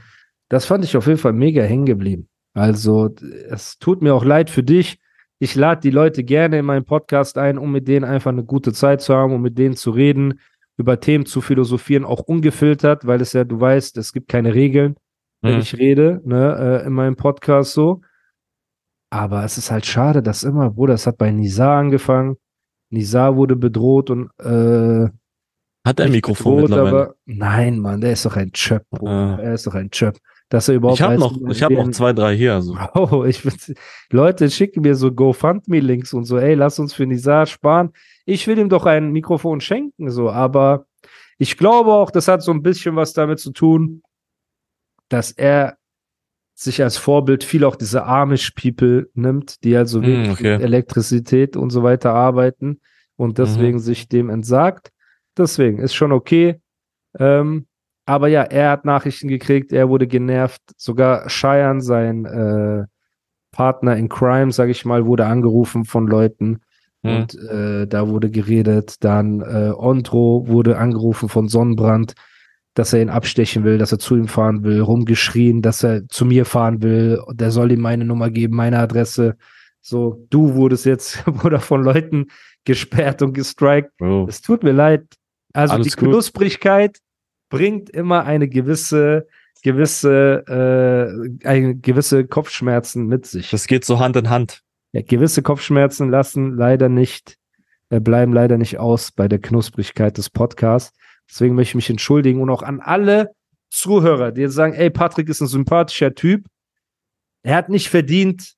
das 0.49 0.67
fand 0.67 0.85
ich 0.85 0.95
auf 0.95 1.07
jeden 1.07 1.17
Fall 1.17 1.33
mega 1.33 1.63
hängen 1.63 1.87
geblieben. 1.87 2.29
Also, 2.53 3.15
es 3.49 3.79
tut 3.79 4.03
mir 4.03 4.13
auch 4.13 4.23
leid 4.23 4.51
für 4.51 4.61
dich. 4.61 4.99
Ich 5.39 5.55
lade 5.55 5.81
die 5.81 5.89
Leute 5.89 6.23
gerne 6.23 6.59
in 6.59 6.65
meinen 6.65 6.85
Podcast 6.85 7.39
ein, 7.39 7.57
um 7.57 7.71
mit 7.71 7.87
denen 7.87 8.05
einfach 8.05 8.29
eine 8.29 8.43
gute 8.43 8.71
Zeit 8.71 9.01
zu 9.01 9.15
haben, 9.15 9.33
um 9.33 9.41
mit 9.41 9.57
denen 9.57 9.75
zu 9.75 9.89
reden, 9.89 10.39
über 10.77 10.99
Themen 10.99 11.25
zu 11.25 11.41
philosophieren, 11.41 12.05
auch 12.05 12.19
ungefiltert, 12.19 13.07
weil 13.07 13.21
es 13.21 13.33
ja, 13.33 13.43
du 13.43 13.59
weißt, 13.59 13.97
es 13.97 14.13
gibt 14.13 14.27
keine 14.27 14.53
Regeln, 14.53 14.97
wenn 15.41 15.55
Mhm. 15.55 15.61
ich 15.61 15.75
rede, 15.79 16.21
ne, 16.25 16.81
äh, 16.83 16.85
in 16.85 16.93
meinem 16.93 17.15
Podcast 17.15 17.73
so. 17.73 18.01
Aber 19.13 19.43
es 19.43 19.59
ist 19.59 19.69
halt 19.69 19.85
schade, 19.85 20.23
dass 20.23 20.41
immer, 20.41 20.71
Bruder, 20.71 20.95
es 20.95 21.05
hat 21.05 21.19
bei 21.19 21.29
Nizar 21.29 21.77
angefangen. 21.77 22.35
Nizar 22.89 23.35
wurde 23.35 23.55
bedroht 23.55 24.09
und 24.09 24.31
äh, 24.39 25.07
Hat 25.85 25.99
er 25.99 26.05
ein 26.07 26.11
Mikrofon 26.11 26.63
bedroht, 26.63 26.79
aber 26.79 27.15
nein, 27.25 27.77
Mann, 27.77 28.01
der 28.01 28.13
ist 28.13 28.25
doch 28.25 28.35
ein 28.35 28.51
Chöp, 28.51 28.83
Bruder. 28.89 29.37
Ah. 29.37 29.39
Er 29.39 29.53
ist 29.53 29.67
doch 29.67 29.75
ein 29.75 29.91
Chöp. 29.91 30.17
Dass 30.49 30.67
er 30.67 30.75
überhaupt 30.75 30.99
Ich 30.99 31.03
habe 31.03 31.19
noch, 31.19 31.37
ich 31.47 31.61
habe 31.61 31.75
noch 31.75 31.91
zwei, 31.91 32.11
drei 32.13 32.35
hier. 32.35 32.55
Also. 32.55 32.75
Oh, 32.95 33.23
ich 33.23 33.43
bin, 33.43 33.53
Leute 34.09 34.49
schicken 34.49 34.81
mir 34.81 34.95
so 34.95 35.11
GoFundMe-Links 35.11 36.15
und 36.15 36.23
so, 36.23 36.39
ey, 36.39 36.55
lass 36.55 36.79
uns 36.79 36.95
für 36.95 37.05
Nizar 37.05 37.45
sparen. 37.45 37.91
Ich 38.25 38.47
will 38.47 38.57
ihm 38.57 38.69
doch 38.69 38.87
ein 38.87 39.11
Mikrofon 39.11 39.61
schenken, 39.61 40.09
so, 40.09 40.31
aber 40.31 40.87
ich 41.37 41.55
glaube 41.55 41.93
auch, 41.93 42.09
das 42.09 42.27
hat 42.27 42.41
so 42.41 42.51
ein 42.51 42.63
bisschen 42.63 42.95
was 42.95 43.13
damit 43.13 43.37
zu 43.37 43.51
tun, 43.51 44.01
dass 45.07 45.31
er 45.31 45.77
sich 46.53 46.83
als 46.83 46.97
Vorbild 46.97 47.43
viel 47.43 47.63
auch 47.63 47.75
diese 47.75 48.05
Amish-People 48.05 49.09
nimmt, 49.13 49.63
die 49.63 49.75
also 49.75 50.03
wirklich 50.03 50.31
okay. 50.31 50.53
mit 50.53 50.61
Elektrizität 50.61 51.57
und 51.57 51.71
so 51.71 51.83
weiter 51.83 52.13
arbeiten 52.13 52.79
und 53.15 53.37
deswegen 53.37 53.79
sich 53.79 54.07
dem 54.07 54.29
entsagt. 54.29 54.91
Deswegen 55.37 55.79
ist 55.79 55.93
schon 55.93 56.11
okay. 56.11 56.61
Ähm, 57.17 57.65
aber 58.05 58.27
ja, 58.27 58.43
er 58.43 58.69
hat 58.71 58.85
Nachrichten 58.85 59.27
gekriegt, 59.27 59.71
er 59.71 59.89
wurde 59.89 60.07
genervt. 60.07 60.61
Sogar 60.77 61.27
Cheyenne, 61.27 61.81
sein 61.81 62.25
äh, 62.25 62.85
Partner 63.51 63.95
in 63.95 64.09
Crime, 64.09 64.51
sage 64.51 64.71
ich 64.71 64.85
mal, 64.85 65.05
wurde 65.05 65.25
angerufen 65.25 65.85
von 65.85 66.07
Leuten 66.07 66.61
Hm. 67.03 67.15
und 67.15 67.35
äh, 67.35 67.85
da 67.85 68.07
wurde 68.07 68.29
geredet. 68.31 69.03
Dann 69.03 69.41
äh, 69.41 69.71
Ondro 69.75 70.47
wurde 70.47 70.77
angerufen 70.77 71.29
von 71.29 71.47
Sonnenbrand, 71.47 72.13
dass 72.73 72.93
er 72.93 73.01
ihn 73.01 73.09
abstechen 73.09 73.63
will, 73.63 73.77
dass 73.77 73.91
er 73.91 73.99
zu 73.99 74.15
ihm 74.15 74.27
fahren 74.27 74.63
will, 74.63 74.81
rumgeschrien, 74.81 75.61
dass 75.61 75.83
er 75.83 76.07
zu 76.07 76.25
mir 76.25 76.45
fahren 76.45 76.81
will. 76.81 77.21
Der 77.31 77.51
soll 77.51 77.71
ihm 77.71 77.81
meine 77.81 78.05
Nummer 78.05 78.29
geben, 78.29 78.55
meine 78.55 78.79
Adresse. 78.79 79.37
So, 79.81 80.25
du 80.29 80.55
wurdest 80.55 80.85
jetzt 80.85 81.23
wurde 81.27 81.59
von 81.59 81.83
Leuten 81.83 82.27
gesperrt 82.65 83.21
und 83.21 83.33
gestrikt. 83.33 83.95
Bro. 83.97 84.27
Es 84.27 84.41
tut 84.41 84.63
mir 84.63 84.71
leid. 84.71 85.05
Also 85.53 85.75
Alles 85.75 85.87
die 85.87 85.99
gut. 85.99 86.09
Knusprigkeit 86.09 86.97
bringt 87.49 87.89
immer 87.91 88.25
eine 88.25 88.47
gewisse, 88.47 89.27
gewisse, 89.61 90.43
äh, 90.47 91.47
eine 91.47 91.75
gewisse 91.75 92.25
Kopfschmerzen 92.25 93.05
mit 93.05 93.27
sich. 93.27 93.51
Das 93.51 93.67
geht 93.67 93.85
so 93.85 93.99
Hand 93.99 94.15
in 94.15 94.29
Hand. 94.29 94.61
Ja, 94.93 95.01
gewisse 95.01 95.43
Kopfschmerzen 95.43 96.09
lassen 96.09 96.53
leider 96.53 96.89
nicht, 96.89 97.37
äh, 97.89 97.99
bleiben 97.99 98.33
leider 98.33 98.57
nicht 98.57 98.79
aus 98.79 99.11
bei 99.11 99.27
der 99.27 99.39
Knusprigkeit 99.39 100.17
des 100.17 100.31
Podcasts. 100.31 100.97
Deswegen 101.29 101.55
möchte 101.55 101.71
ich 101.71 101.75
mich 101.75 101.89
entschuldigen 101.89 102.41
und 102.41 102.49
auch 102.49 102.63
an 102.63 102.79
alle 102.79 103.31
Zuhörer, 103.69 104.31
die 104.31 104.41
jetzt 104.41 104.53
sagen, 104.53 104.73
ey, 104.73 104.89
Patrick 104.89 105.29
ist 105.29 105.41
ein 105.41 105.47
sympathischer 105.47 106.13
Typ. 106.13 106.45
Er 107.43 107.55
hat 107.55 107.69
nicht 107.69 107.89
verdient, 107.89 108.53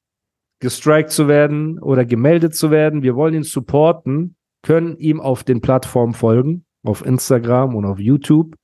gestrikt 0.59 1.11
zu 1.11 1.27
werden 1.27 1.79
oder 1.79 2.05
gemeldet 2.05 2.55
zu 2.55 2.71
werden. 2.71 3.01
Wir 3.01 3.15
wollen 3.15 3.33
ihn 3.33 3.43
supporten, 3.43 4.35
können 4.61 4.97
ihm 4.97 5.21
auf 5.21 5.43
den 5.43 5.61
Plattformen 5.61 6.13
folgen, 6.13 6.65
auf 6.83 7.05
Instagram 7.05 7.75
und 7.75 7.85
auf 7.85 7.99
YouTube. 7.99 8.55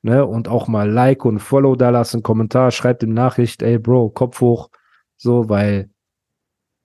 Ne, 0.00 0.24
und 0.24 0.46
auch 0.46 0.68
mal 0.68 0.88
Like 0.88 1.24
und 1.24 1.40
Follow 1.40 1.74
da 1.74 1.90
lassen, 1.90 2.22
Kommentar, 2.22 2.70
schreibt 2.70 3.02
ihm 3.02 3.12
Nachricht, 3.12 3.62
ey 3.62 3.80
Bro, 3.80 4.10
Kopf 4.10 4.40
hoch, 4.40 4.70
so, 5.16 5.48
weil 5.48 5.90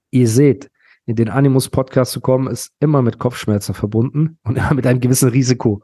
ihr 0.10 0.28
seht, 0.28 0.72
in 1.06 1.16
den 1.16 1.30
Animus 1.30 1.70
Podcast 1.70 2.12
zu 2.12 2.22
kommen, 2.22 2.48
ist 2.48 2.72
immer 2.80 3.02
mit 3.02 3.20
Kopfschmerzen 3.20 3.76
verbunden 3.76 4.40
und 4.44 4.58
immer 4.58 4.74
mit 4.74 4.88
einem 4.88 5.00
gewissen 5.00 5.30
Risiko. 5.30 5.84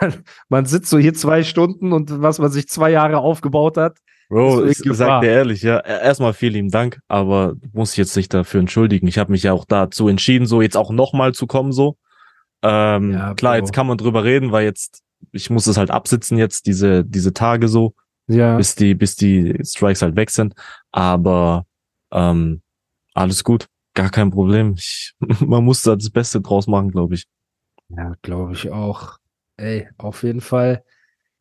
Man, 0.00 0.14
man 0.48 0.66
sitzt 0.66 0.90
so 0.90 0.98
hier 0.98 1.14
zwei 1.14 1.42
Stunden 1.42 1.92
und 1.92 2.22
was 2.22 2.38
man 2.38 2.50
sich 2.50 2.68
zwei 2.68 2.90
Jahre 2.90 3.18
aufgebaut 3.18 3.76
hat. 3.76 3.98
Bro, 4.28 4.64
ich 4.64 4.78
sag 4.78 5.20
dir 5.20 5.30
ehrlich, 5.30 5.60
ja, 5.62 5.78
erstmal 5.80 6.32
vielen 6.32 6.54
lieben 6.54 6.70
Dank, 6.70 7.00
aber 7.06 7.54
muss 7.74 7.92
ich 7.92 7.98
jetzt 7.98 8.16
nicht 8.16 8.32
dafür 8.32 8.60
entschuldigen. 8.60 9.06
Ich 9.06 9.18
habe 9.18 9.30
mich 9.30 9.42
ja 9.42 9.52
auch 9.52 9.66
dazu 9.66 10.08
entschieden, 10.08 10.46
so 10.46 10.62
jetzt 10.62 10.76
auch 10.76 10.90
nochmal 10.90 11.34
zu 11.34 11.46
kommen, 11.46 11.70
so. 11.72 11.98
Ähm, 12.62 13.12
Ja, 13.12 13.34
klar, 13.34 13.56
jetzt 13.56 13.74
kann 13.74 13.86
man 13.86 13.98
drüber 13.98 14.24
reden, 14.24 14.50
weil 14.50 14.64
jetzt, 14.64 15.02
ich 15.32 15.50
muss 15.50 15.66
es 15.66 15.76
halt 15.76 15.90
absitzen 15.90 16.38
jetzt, 16.38 16.66
diese, 16.66 17.04
diese 17.04 17.34
Tage 17.34 17.68
so, 17.68 17.94
Ja, 18.26 18.56
bis 18.56 18.74
die, 18.74 18.94
bis 18.94 19.16
die 19.16 19.58
Strikes 19.64 20.00
halt 20.00 20.16
weg 20.16 20.30
sind. 20.30 20.54
Aber 20.92 21.66
ähm, 22.10 22.62
alles 23.12 23.44
gut, 23.44 23.66
gar 23.92 24.08
kein 24.08 24.30
Problem. 24.30 24.74
Ich, 24.78 25.12
man 25.40 25.62
muss 25.62 25.82
da 25.82 25.94
das 25.94 26.08
Beste 26.08 26.40
draus 26.40 26.66
machen, 26.66 26.90
glaube 26.90 27.16
ich. 27.16 27.26
ja 27.90 28.14
glaube 28.22 28.54
ich 28.54 28.70
auch. 28.70 29.18
Ey, 29.56 29.88
auf 29.98 30.22
jeden 30.22 30.40
Fall. 30.40 30.84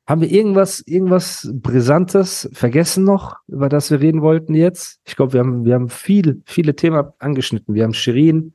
Haben 0.07 0.21
wir 0.21 0.31
irgendwas, 0.31 0.81
irgendwas 0.81 1.49
Brisantes 1.53 2.49
vergessen 2.53 3.03
noch, 3.03 3.37
über 3.47 3.69
das 3.69 3.91
wir 3.91 4.01
reden 4.01 4.21
wollten 4.21 4.55
jetzt? 4.55 4.99
Ich 5.05 5.15
glaube, 5.15 5.33
wir 5.33 5.39
haben, 5.39 5.63
wir 5.63 5.75
haben 5.75 5.89
viel, 5.89 6.41
viele 6.45 6.75
Themen 6.75 7.05
angeschnitten. 7.19 7.75
Wir 7.75 7.83
haben 7.83 7.93
Shirin, 7.93 8.53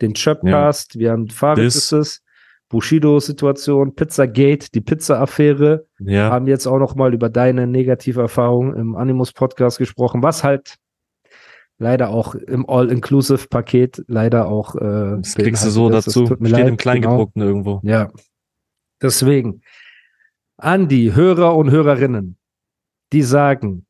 den 0.00 0.14
Chöpcast, 0.14 0.98
wir 0.98 1.12
haben 1.12 1.28
es, 1.58 2.22
Bushido-Situation, 2.68 3.94
Pizzagate, 3.94 4.70
die 4.72 4.80
Pizza-Affäre. 4.80 5.86
Ja, 6.00 6.30
haben 6.30 6.46
jetzt 6.46 6.66
auch 6.66 6.78
noch 6.78 6.94
mal 6.94 7.12
über 7.12 7.28
deine 7.28 7.66
negative 7.66 8.22
Erfahrung 8.22 8.74
im 8.74 8.96
Animus-Podcast 8.96 9.78
gesprochen, 9.78 10.22
was 10.22 10.42
halt 10.42 10.76
leider 11.78 12.08
auch 12.10 12.34
im 12.34 12.68
All-Inclusive-Paket 12.68 14.04
leider 14.08 14.48
auch 14.48 14.74
äh, 14.76 15.16
das 15.18 15.34
kriegst 15.34 15.64
du 15.64 15.70
so 15.70 15.90
dazu. 15.90 16.26
Steht 16.26 16.40
leid, 16.48 16.68
im 16.68 16.76
Kleingedruckten 16.76 17.42
irgendwo. 17.42 17.80
Genau. 17.80 17.92
Ja. 17.92 18.10
Deswegen, 19.04 19.60
an 20.56 20.88
die 20.88 21.14
Hörer 21.14 21.54
und 21.54 21.70
Hörerinnen, 21.70 22.38
die 23.12 23.20
sagen, 23.20 23.84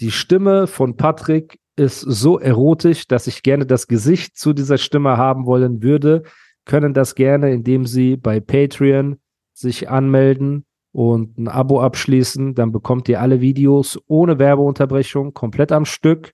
die 0.00 0.12
Stimme 0.12 0.68
von 0.68 0.96
Patrick 0.96 1.58
ist 1.74 1.98
so 1.98 2.38
erotisch, 2.38 3.08
dass 3.08 3.26
ich 3.26 3.42
gerne 3.42 3.66
das 3.66 3.88
Gesicht 3.88 4.38
zu 4.38 4.52
dieser 4.52 4.78
Stimme 4.78 5.16
haben 5.16 5.46
wollen 5.46 5.82
würde. 5.82 6.22
Können 6.64 6.94
das 6.94 7.16
gerne, 7.16 7.50
indem 7.52 7.86
Sie 7.86 8.16
bei 8.16 8.38
Patreon 8.38 9.18
sich 9.52 9.90
anmelden 9.90 10.64
und 10.92 11.36
ein 11.38 11.48
Abo 11.48 11.80
abschließen. 11.80 12.54
Dann 12.54 12.70
bekommt 12.70 13.08
ihr 13.08 13.20
alle 13.20 13.40
Videos 13.40 13.98
ohne 14.06 14.38
Werbeunterbrechung, 14.38 15.34
komplett 15.34 15.72
am 15.72 15.84
Stück. 15.84 16.30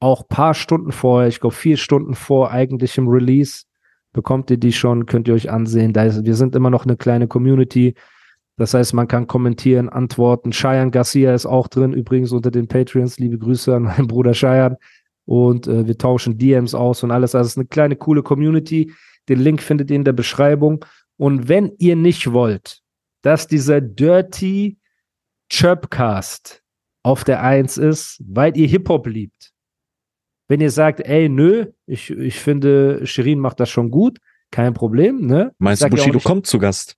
Auch 0.00 0.26
paar 0.26 0.54
Stunden 0.54 0.92
vorher, 0.92 1.28
ich 1.28 1.40
glaube 1.40 1.54
vier 1.54 1.76
Stunden 1.76 2.14
vor 2.14 2.50
eigentlichem 2.50 3.08
Release, 3.08 3.64
bekommt 4.18 4.50
ihr 4.50 4.56
die 4.56 4.72
schon, 4.72 5.06
könnt 5.06 5.28
ihr 5.28 5.34
euch 5.34 5.48
ansehen. 5.48 5.92
Da 5.92 6.02
ist, 6.02 6.24
wir 6.24 6.34
sind 6.34 6.56
immer 6.56 6.70
noch 6.70 6.84
eine 6.84 6.96
kleine 6.96 7.28
Community. 7.28 7.94
Das 8.56 8.74
heißt, 8.74 8.92
man 8.92 9.06
kann 9.06 9.28
kommentieren, 9.28 9.88
antworten. 9.88 10.50
Cheyenne 10.50 10.90
Garcia 10.90 11.32
ist 11.32 11.46
auch 11.46 11.68
drin, 11.68 11.92
übrigens 11.92 12.32
unter 12.32 12.50
den 12.50 12.66
Patreons. 12.66 13.20
Liebe 13.20 13.38
Grüße 13.38 13.72
an 13.76 13.84
meinen 13.84 14.08
Bruder 14.08 14.32
Cheyenne. 14.32 14.76
Und 15.24 15.68
äh, 15.68 15.86
wir 15.86 15.96
tauschen 15.96 16.36
DMs 16.36 16.74
aus 16.74 17.04
und 17.04 17.12
alles. 17.12 17.36
Also 17.36 17.46
es 17.46 17.52
ist 17.52 17.58
eine 17.58 17.68
kleine, 17.68 17.94
coole 17.94 18.24
Community. 18.24 18.92
Den 19.28 19.38
Link 19.38 19.62
findet 19.62 19.88
ihr 19.88 19.96
in 19.96 20.04
der 20.04 20.14
Beschreibung. 20.14 20.84
Und 21.16 21.48
wenn 21.48 21.70
ihr 21.78 21.94
nicht 21.94 22.32
wollt, 22.32 22.80
dass 23.22 23.46
dieser 23.46 23.80
Dirty 23.80 24.78
Chirpcast 25.48 26.64
auf 27.04 27.22
der 27.22 27.44
Eins 27.44 27.76
ist, 27.76 28.20
weil 28.26 28.56
ihr 28.56 28.66
Hip-Hop 28.66 29.06
liebt. 29.06 29.52
Wenn 30.48 30.60
ihr 30.60 30.70
sagt, 30.70 31.00
ey, 31.00 31.28
nö, 31.28 31.66
ich, 31.86 32.10
ich 32.10 32.40
finde, 32.40 33.06
Shirin 33.06 33.38
macht 33.38 33.60
das 33.60 33.68
schon 33.68 33.90
gut, 33.90 34.18
kein 34.50 34.72
Problem, 34.72 35.26
ne? 35.26 35.52
Meinst 35.58 35.82
du, 35.82 35.88
Bushido 35.88 36.18
kommt 36.20 36.46
zu 36.46 36.58
Gast? 36.58 36.96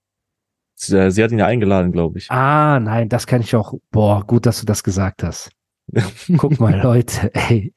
Sie, 0.77 0.97
äh, 0.97 1.11
sie 1.11 1.23
hat 1.23 1.33
ihn 1.33 1.39
ja 1.39 1.47
eingeladen, 1.47 1.93
glaube 1.93 2.19
ich. 2.19 2.31
Ah, 2.31 2.81
nein, 2.81 3.09
das 3.09 3.27
kann 3.27 3.43
ich 3.43 3.55
auch. 3.55 3.75
Boah, 3.91 4.25
gut, 4.27 4.47
dass 4.47 4.61
du 4.61 4.67
das 4.67 4.83
gesagt 4.83 5.23
hast. 5.23 5.51
Guck 6.37 6.61
mal, 6.61 6.81
Leute, 6.81 7.35
ey. 7.35 7.75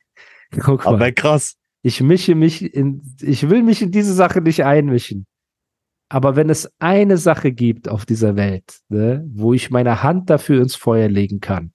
Guck 0.58 0.86
Aber 0.86 0.98
mal. 0.98 1.12
krass. 1.12 1.56
Ich 1.82 2.00
mische 2.00 2.36
mich 2.36 2.74
in, 2.74 3.02
ich 3.20 3.50
will 3.50 3.62
mich 3.62 3.82
in 3.82 3.92
diese 3.92 4.14
Sache 4.14 4.40
nicht 4.40 4.64
einmischen. 4.64 5.26
Aber 6.08 6.36
wenn 6.36 6.50
es 6.50 6.72
eine 6.80 7.18
Sache 7.18 7.52
gibt 7.52 7.90
auf 7.90 8.06
dieser 8.06 8.36
Welt, 8.36 8.80
ne, 8.88 9.26
wo 9.34 9.54
ich 9.54 9.72
meine 9.72 10.04
Hand 10.04 10.30
dafür 10.30 10.62
ins 10.62 10.76
Feuer 10.76 11.10
legen 11.10 11.42
kann, 11.42 11.74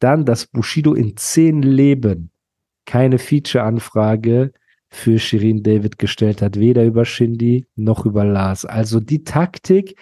dann, 0.00 0.24
dass 0.24 0.46
Bushido 0.46 0.94
in 0.94 1.16
zehn 1.16 1.62
Leben 1.62 2.31
keine 2.86 3.18
Feature-Anfrage 3.18 4.52
für 4.90 5.18
Shirin 5.18 5.62
David 5.62 5.98
gestellt 5.98 6.42
hat, 6.42 6.58
weder 6.58 6.84
über 6.84 7.04
Shindy 7.04 7.66
noch 7.76 8.04
über 8.04 8.24
Lars. 8.24 8.64
Also 8.64 9.00
die 9.00 9.24
Taktik 9.24 9.96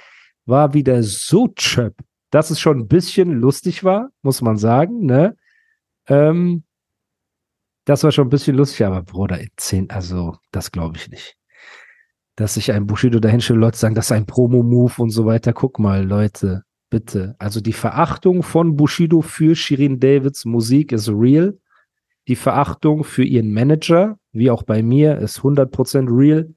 war 0.47 0.75
wieder 0.75 1.03
so 1.03 1.49
chöp, 1.49 1.95
dass 2.31 2.51
es 2.51 2.59
schon 2.59 2.81
ein 2.81 2.89
bisschen 2.89 3.33
lustig 3.33 3.85
war, 3.85 4.11
muss 4.23 4.43
man 4.43 4.57
sagen, 4.57 5.07
ne? 5.07 5.37
Ähm, 6.09 6.65
das 7.85 8.05
war 8.05 8.13
schon 8.13 8.27
ein 8.27 8.31
bisschen 8.31 8.57
lustig, 8.57 8.85
aber 8.85 9.03
Bruder, 9.03 9.41
in 9.41 9.49
zehn, 9.57 9.89
also 9.91 10.37
das 10.51 10.71
glaube 10.73 10.97
ich 10.97 11.09
nicht. 11.09 11.37
Dass 12.37 12.55
sich 12.55 12.73
ein 12.73 12.87
Bushido 12.87 13.21
dahinstellt, 13.21 13.61
Leute 13.61 13.79
sagen, 13.79 13.95
das 13.95 14.07
ist 14.07 14.13
ein 14.13 14.27
Promo-Move 14.27 14.95
und 14.99 15.11
so 15.11 15.27
weiter. 15.27 15.53
Guck 15.53 15.79
mal, 15.79 16.05
Leute, 16.05 16.65
bitte. 16.89 17.37
Also 17.39 17.61
die 17.61 17.73
Verachtung 17.73 18.43
von 18.43 18.77
Bushido 18.77 19.23
für 19.23 19.55
Shirin 19.55 20.01
Davids 20.01 20.45
Musik 20.45 20.93
ist 20.93 21.09
real. 21.09 21.59
Die 22.31 22.37
Verachtung 22.37 23.03
für 23.03 23.25
ihren 23.25 23.53
Manager, 23.53 24.17
wie 24.31 24.53
auch 24.53 24.63
bei 24.63 24.85
mir, 24.85 25.19
ist 25.19 25.41
100% 25.41 26.17
real. 26.17 26.55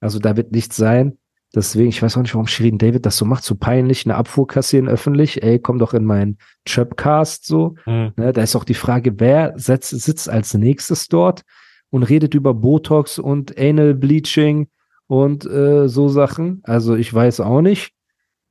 Also 0.00 0.18
da 0.18 0.36
wird 0.36 0.50
nichts 0.50 0.74
sein. 0.74 1.18
Deswegen, 1.54 1.90
ich 1.90 2.02
weiß 2.02 2.16
auch 2.16 2.22
nicht, 2.22 2.34
warum 2.34 2.48
Shirin 2.48 2.78
David 2.78 3.06
das 3.06 3.16
so 3.16 3.24
macht, 3.24 3.44
so 3.44 3.54
peinlich, 3.54 4.04
eine 4.04 4.16
Abfuhr 4.16 4.48
kassieren 4.48 4.88
öffentlich. 4.88 5.40
Ey, 5.40 5.60
komm 5.60 5.78
doch 5.78 5.94
in 5.94 6.04
meinen 6.04 6.38
Chöpcast 6.66 7.46
so. 7.46 7.76
Hm. 7.84 8.12
Ne, 8.16 8.32
da 8.32 8.42
ist 8.42 8.56
auch 8.56 8.64
die 8.64 8.74
Frage, 8.74 9.20
wer 9.20 9.52
setzt, 9.54 9.90
sitzt 9.90 10.28
als 10.28 10.52
nächstes 10.54 11.06
dort 11.06 11.42
und 11.90 12.02
redet 12.02 12.34
über 12.34 12.52
Botox 12.52 13.20
und 13.20 13.56
Anal 13.56 13.94
Bleaching 13.94 14.66
und 15.06 15.46
äh, 15.46 15.86
so 15.86 16.08
Sachen. 16.08 16.60
Also 16.64 16.96
ich 16.96 17.14
weiß 17.14 17.38
auch 17.38 17.60
nicht. 17.60 17.92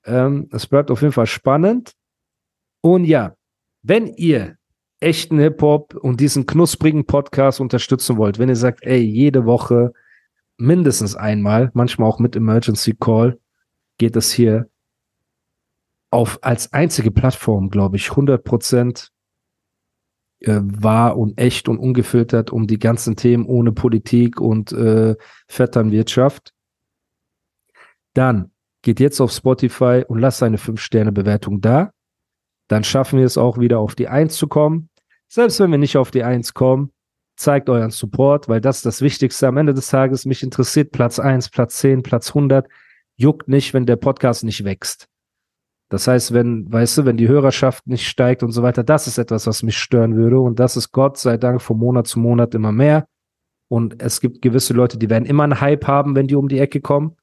Ähm, 0.05 0.47
es 0.53 0.67
bleibt 0.67 0.91
auf 0.91 1.01
jeden 1.01 1.11
Fall 1.11 1.27
spannend. 1.27 1.91
Und 2.79 3.03
ja, 3.03 3.35
wenn 3.81 4.07
ihr 4.07 4.55
echten 5.03 5.39
Hip-Hop 5.39 5.95
und 5.95 6.19
diesen 6.19 6.45
knusprigen 6.45 7.05
Podcast 7.05 7.59
unterstützen 7.59 8.17
wollt, 8.17 8.39
wenn 8.39 8.49
ihr 8.49 8.55
sagt, 8.55 8.83
ey, 8.83 8.99
jede 8.99 9.45
Woche 9.45 9.93
mindestens 10.57 11.15
einmal, 11.15 11.71
manchmal 11.73 12.09
auch 12.09 12.19
mit 12.19 12.35
Emergency 12.35 12.95
Call, 12.99 13.39
geht 13.97 14.15
es 14.15 14.31
hier 14.31 14.69
auf 16.09 16.39
als 16.41 16.73
einzige 16.73 17.11
Plattform, 17.11 17.69
glaube 17.69 17.97
ich, 17.97 18.11
100 18.11 18.43
Prozent 18.43 19.11
äh, 20.41 20.59
wahr 20.61 21.17
und 21.17 21.39
echt 21.39 21.67
und 21.67 21.79
ungefiltert 21.79 22.51
um 22.51 22.67
die 22.67 22.79
ganzen 22.79 23.15
Themen 23.15 23.45
ohne 23.45 23.71
Politik 23.71 24.39
und 24.39 24.71
äh, 24.71 25.15
Vetternwirtschaft. 25.47 26.53
Dann 28.13 28.51
geht 28.83 28.99
jetzt 28.99 29.21
auf 29.21 29.31
Spotify 29.31 30.03
und 30.07 30.19
lasst 30.19 30.43
eine 30.43 30.57
5-Sterne-Bewertung 30.57 31.61
da. 31.61 31.91
Dann 32.67 32.83
schaffen 32.83 33.17
wir 33.19 33.25
es 33.25 33.37
auch 33.37 33.57
wieder 33.57 33.79
auf 33.79 33.95
die 33.95 34.07
1 34.07 34.35
zu 34.35 34.47
kommen. 34.47 34.89
Selbst 35.33 35.59
wenn 35.59 35.71
wir 35.71 35.79
nicht 35.79 35.97
auf 35.97 36.11
die 36.11 36.23
1 36.23 36.53
kommen, 36.53 36.91
zeigt 37.35 37.67
euren 37.67 37.89
Support, 37.89 38.49
weil 38.49 38.61
das 38.61 38.77
ist 38.77 38.85
das 38.85 39.01
Wichtigste 39.01 39.47
am 39.47 39.57
Ende 39.57 39.73
des 39.73 39.87
Tages. 39.87 40.25
Mich 40.25 40.43
interessiert 40.43 40.91
Platz 40.91 41.17
1, 41.17 41.49
Platz 41.49 41.79
10, 41.79 42.03
Platz 42.03 42.29
100. 42.29 42.67
Juckt 43.15 43.47
nicht, 43.47 43.73
wenn 43.73 43.87
der 43.87 43.95
Podcast 43.95 44.43
nicht 44.43 44.63
wächst. 44.63 45.07
Das 45.89 46.07
heißt, 46.07 46.35
wenn, 46.35 46.71
weißt 46.71 46.99
du, 46.99 47.05
wenn 47.05 47.17
die 47.17 47.27
Hörerschaft 47.27 47.87
nicht 47.87 48.07
steigt 48.07 48.43
und 48.43 48.51
so 48.51 48.61
weiter, 48.61 48.83
das 48.83 49.07
ist 49.07 49.17
etwas, 49.17 49.47
was 49.47 49.63
mich 49.63 49.75
stören 49.75 50.15
würde. 50.15 50.39
Und 50.39 50.59
das 50.59 50.77
ist 50.77 50.91
Gott 50.91 51.17
sei 51.17 51.37
Dank 51.37 51.63
von 51.63 51.79
Monat 51.79 52.05
zu 52.05 52.19
Monat 52.19 52.53
immer 52.53 52.71
mehr. 52.71 53.07
Und 53.69 54.03
es 54.03 54.21
gibt 54.21 54.43
gewisse 54.43 54.75
Leute, 54.75 54.99
die 54.99 55.09
werden 55.09 55.25
immer 55.25 55.45
einen 55.45 55.59
Hype 55.59 55.87
haben, 55.87 56.15
wenn 56.15 56.27
die 56.27 56.35
um 56.35 56.47
die 56.47 56.59
Ecke 56.59 56.79
kommen. 56.79 57.17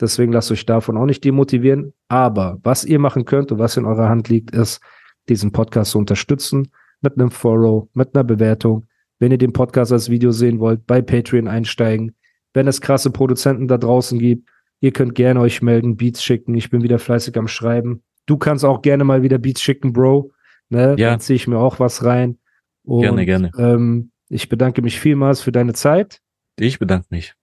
Deswegen 0.00 0.32
lasst 0.32 0.50
euch 0.50 0.66
davon 0.66 0.96
auch 0.96 1.06
nicht 1.06 1.22
demotivieren. 1.22 1.94
Aber 2.08 2.58
was 2.64 2.84
ihr 2.84 2.98
machen 2.98 3.24
könnt 3.24 3.52
und 3.52 3.60
was 3.60 3.76
in 3.76 3.84
eurer 3.84 4.08
Hand 4.08 4.28
liegt, 4.28 4.50
ist, 4.50 4.80
diesen 5.28 5.52
Podcast 5.52 5.92
zu 5.92 5.98
unterstützen 5.98 6.72
mit 7.00 7.14
einem 7.18 7.30
Follow, 7.30 7.88
mit 7.94 8.14
einer 8.14 8.24
Bewertung. 8.24 8.86
Wenn 9.18 9.32
ihr 9.32 9.38
den 9.38 9.52
Podcast 9.52 9.92
als 9.92 10.10
Video 10.10 10.32
sehen 10.32 10.58
wollt, 10.60 10.86
bei 10.86 11.00
Patreon 11.02 11.48
einsteigen. 11.48 12.14
Wenn 12.52 12.66
es 12.68 12.80
krasse 12.80 13.10
Produzenten 13.10 13.68
da 13.68 13.78
draußen 13.78 14.18
gibt, 14.18 14.48
ihr 14.80 14.92
könnt 14.92 15.14
gerne 15.14 15.40
euch 15.40 15.62
melden, 15.62 15.96
Beats 15.96 16.22
schicken. 16.22 16.54
Ich 16.54 16.70
bin 16.70 16.82
wieder 16.82 16.98
fleißig 16.98 17.36
am 17.36 17.48
Schreiben. 17.48 18.02
Du 18.26 18.36
kannst 18.36 18.64
auch 18.64 18.82
gerne 18.82 19.04
mal 19.04 19.22
wieder 19.22 19.38
Beats 19.38 19.60
schicken, 19.62 19.92
Bro. 19.92 20.32
Ne? 20.68 20.96
Ja. 20.98 21.10
Dann 21.10 21.20
ziehe 21.20 21.36
ich 21.36 21.46
mir 21.46 21.58
auch 21.58 21.78
was 21.80 22.04
rein. 22.04 22.38
Und, 22.84 23.02
Gerne, 23.02 23.24
gerne. 23.24 23.50
Ähm, 23.58 24.10
ich 24.28 24.48
bedanke 24.48 24.82
mich 24.82 24.98
vielmals 25.00 25.40
für 25.40 25.52
deine 25.52 25.72
Zeit 25.74 26.20
Ich 26.58 26.78
bedanke 26.78 27.06
mich. 27.10 27.34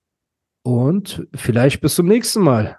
und 0.63 1.25
vielleicht 1.33 1.81
bis 1.81 1.95
zum 1.95 2.07
nächsten 2.07 2.41
Mal. 2.41 2.77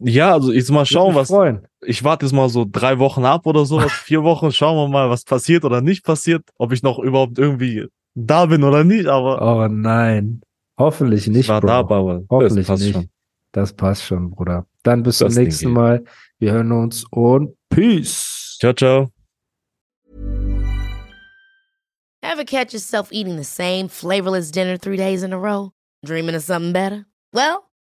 Ja, 0.00 0.32
also 0.32 0.52
jetzt 0.52 0.70
mal 0.70 0.86
schauen, 0.86 1.14
was. 1.14 1.28
Freuen. 1.28 1.66
Ich 1.82 2.04
warte 2.04 2.24
jetzt 2.26 2.32
mal 2.32 2.48
so 2.48 2.64
drei 2.70 2.98
Wochen 2.98 3.24
ab 3.24 3.46
oder 3.46 3.64
sowas, 3.66 3.90
vier 4.04 4.22
Wochen. 4.22 4.52
Schauen 4.52 4.76
wir 4.76 4.88
mal, 4.88 5.10
was 5.10 5.24
passiert 5.24 5.64
oder 5.64 5.80
nicht 5.80 6.04
passiert. 6.04 6.42
Ob 6.56 6.72
ich 6.72 6.82
noch 6.82 6.98
überhaupt 6.98 7.38
irgendwie 7.38 7.86
da 8.14 8.46
bin 8.46 8.62
oder 8.64 8.84
nicht, 8.84 9.06
aber 9.06 9.40
Oh 9.42 9.68
nein. 9.68 10.40
Hoffentlich 10.78 11.26
ich 11.26 11.32
nicht. 11.32 11.48
war 11.48 11.60
Bro. 11.60 11.66
da, 11.68 11.78
aber 11.80 12.22
Hoffentlich 12.30 12.66
das 12.66 12.66
passt 12.68 12.82
nicht. 12.84 12.92
schon. 12.94 13.08
Das 13.52 13.72
passt 13.72 14.04
schon, 14.04 14.30
Bruder. 14.30 14.66
Dann 14.84 15.02
bis 15.02 15.18
Das 15.18 15.34
zum 15.34 15.42
nächsten 15.42 15.68
ich. 15.68 15.74
Mal. 15.74 16.04
Wir 16.38 16.52
hören 16.52 16.70
uns 16.70 17.04
und 17.10 17.54
Peace. 17.68 18.56
Ciao, 18.60 18.72
ciao. 18.72 19.10
Ever 22.22 22.44
catch 22.44 22.72
yourself 22.72 23.08
eating 23.12 23.36
the 23.36 23.44
same 23.44 23.88
flavorless 23.88 24.50
dinner 24.50 24.76
three 24.78 24.96
days 24.96 25.22
in 25.22 25.32
a 25.32 25.38
row? 25.38 25.72
Dreaming 26.04 26.34
of 26.36 26.42
something 26.42 26.72
better? 26.72 27.06
Well, 27.32 27.67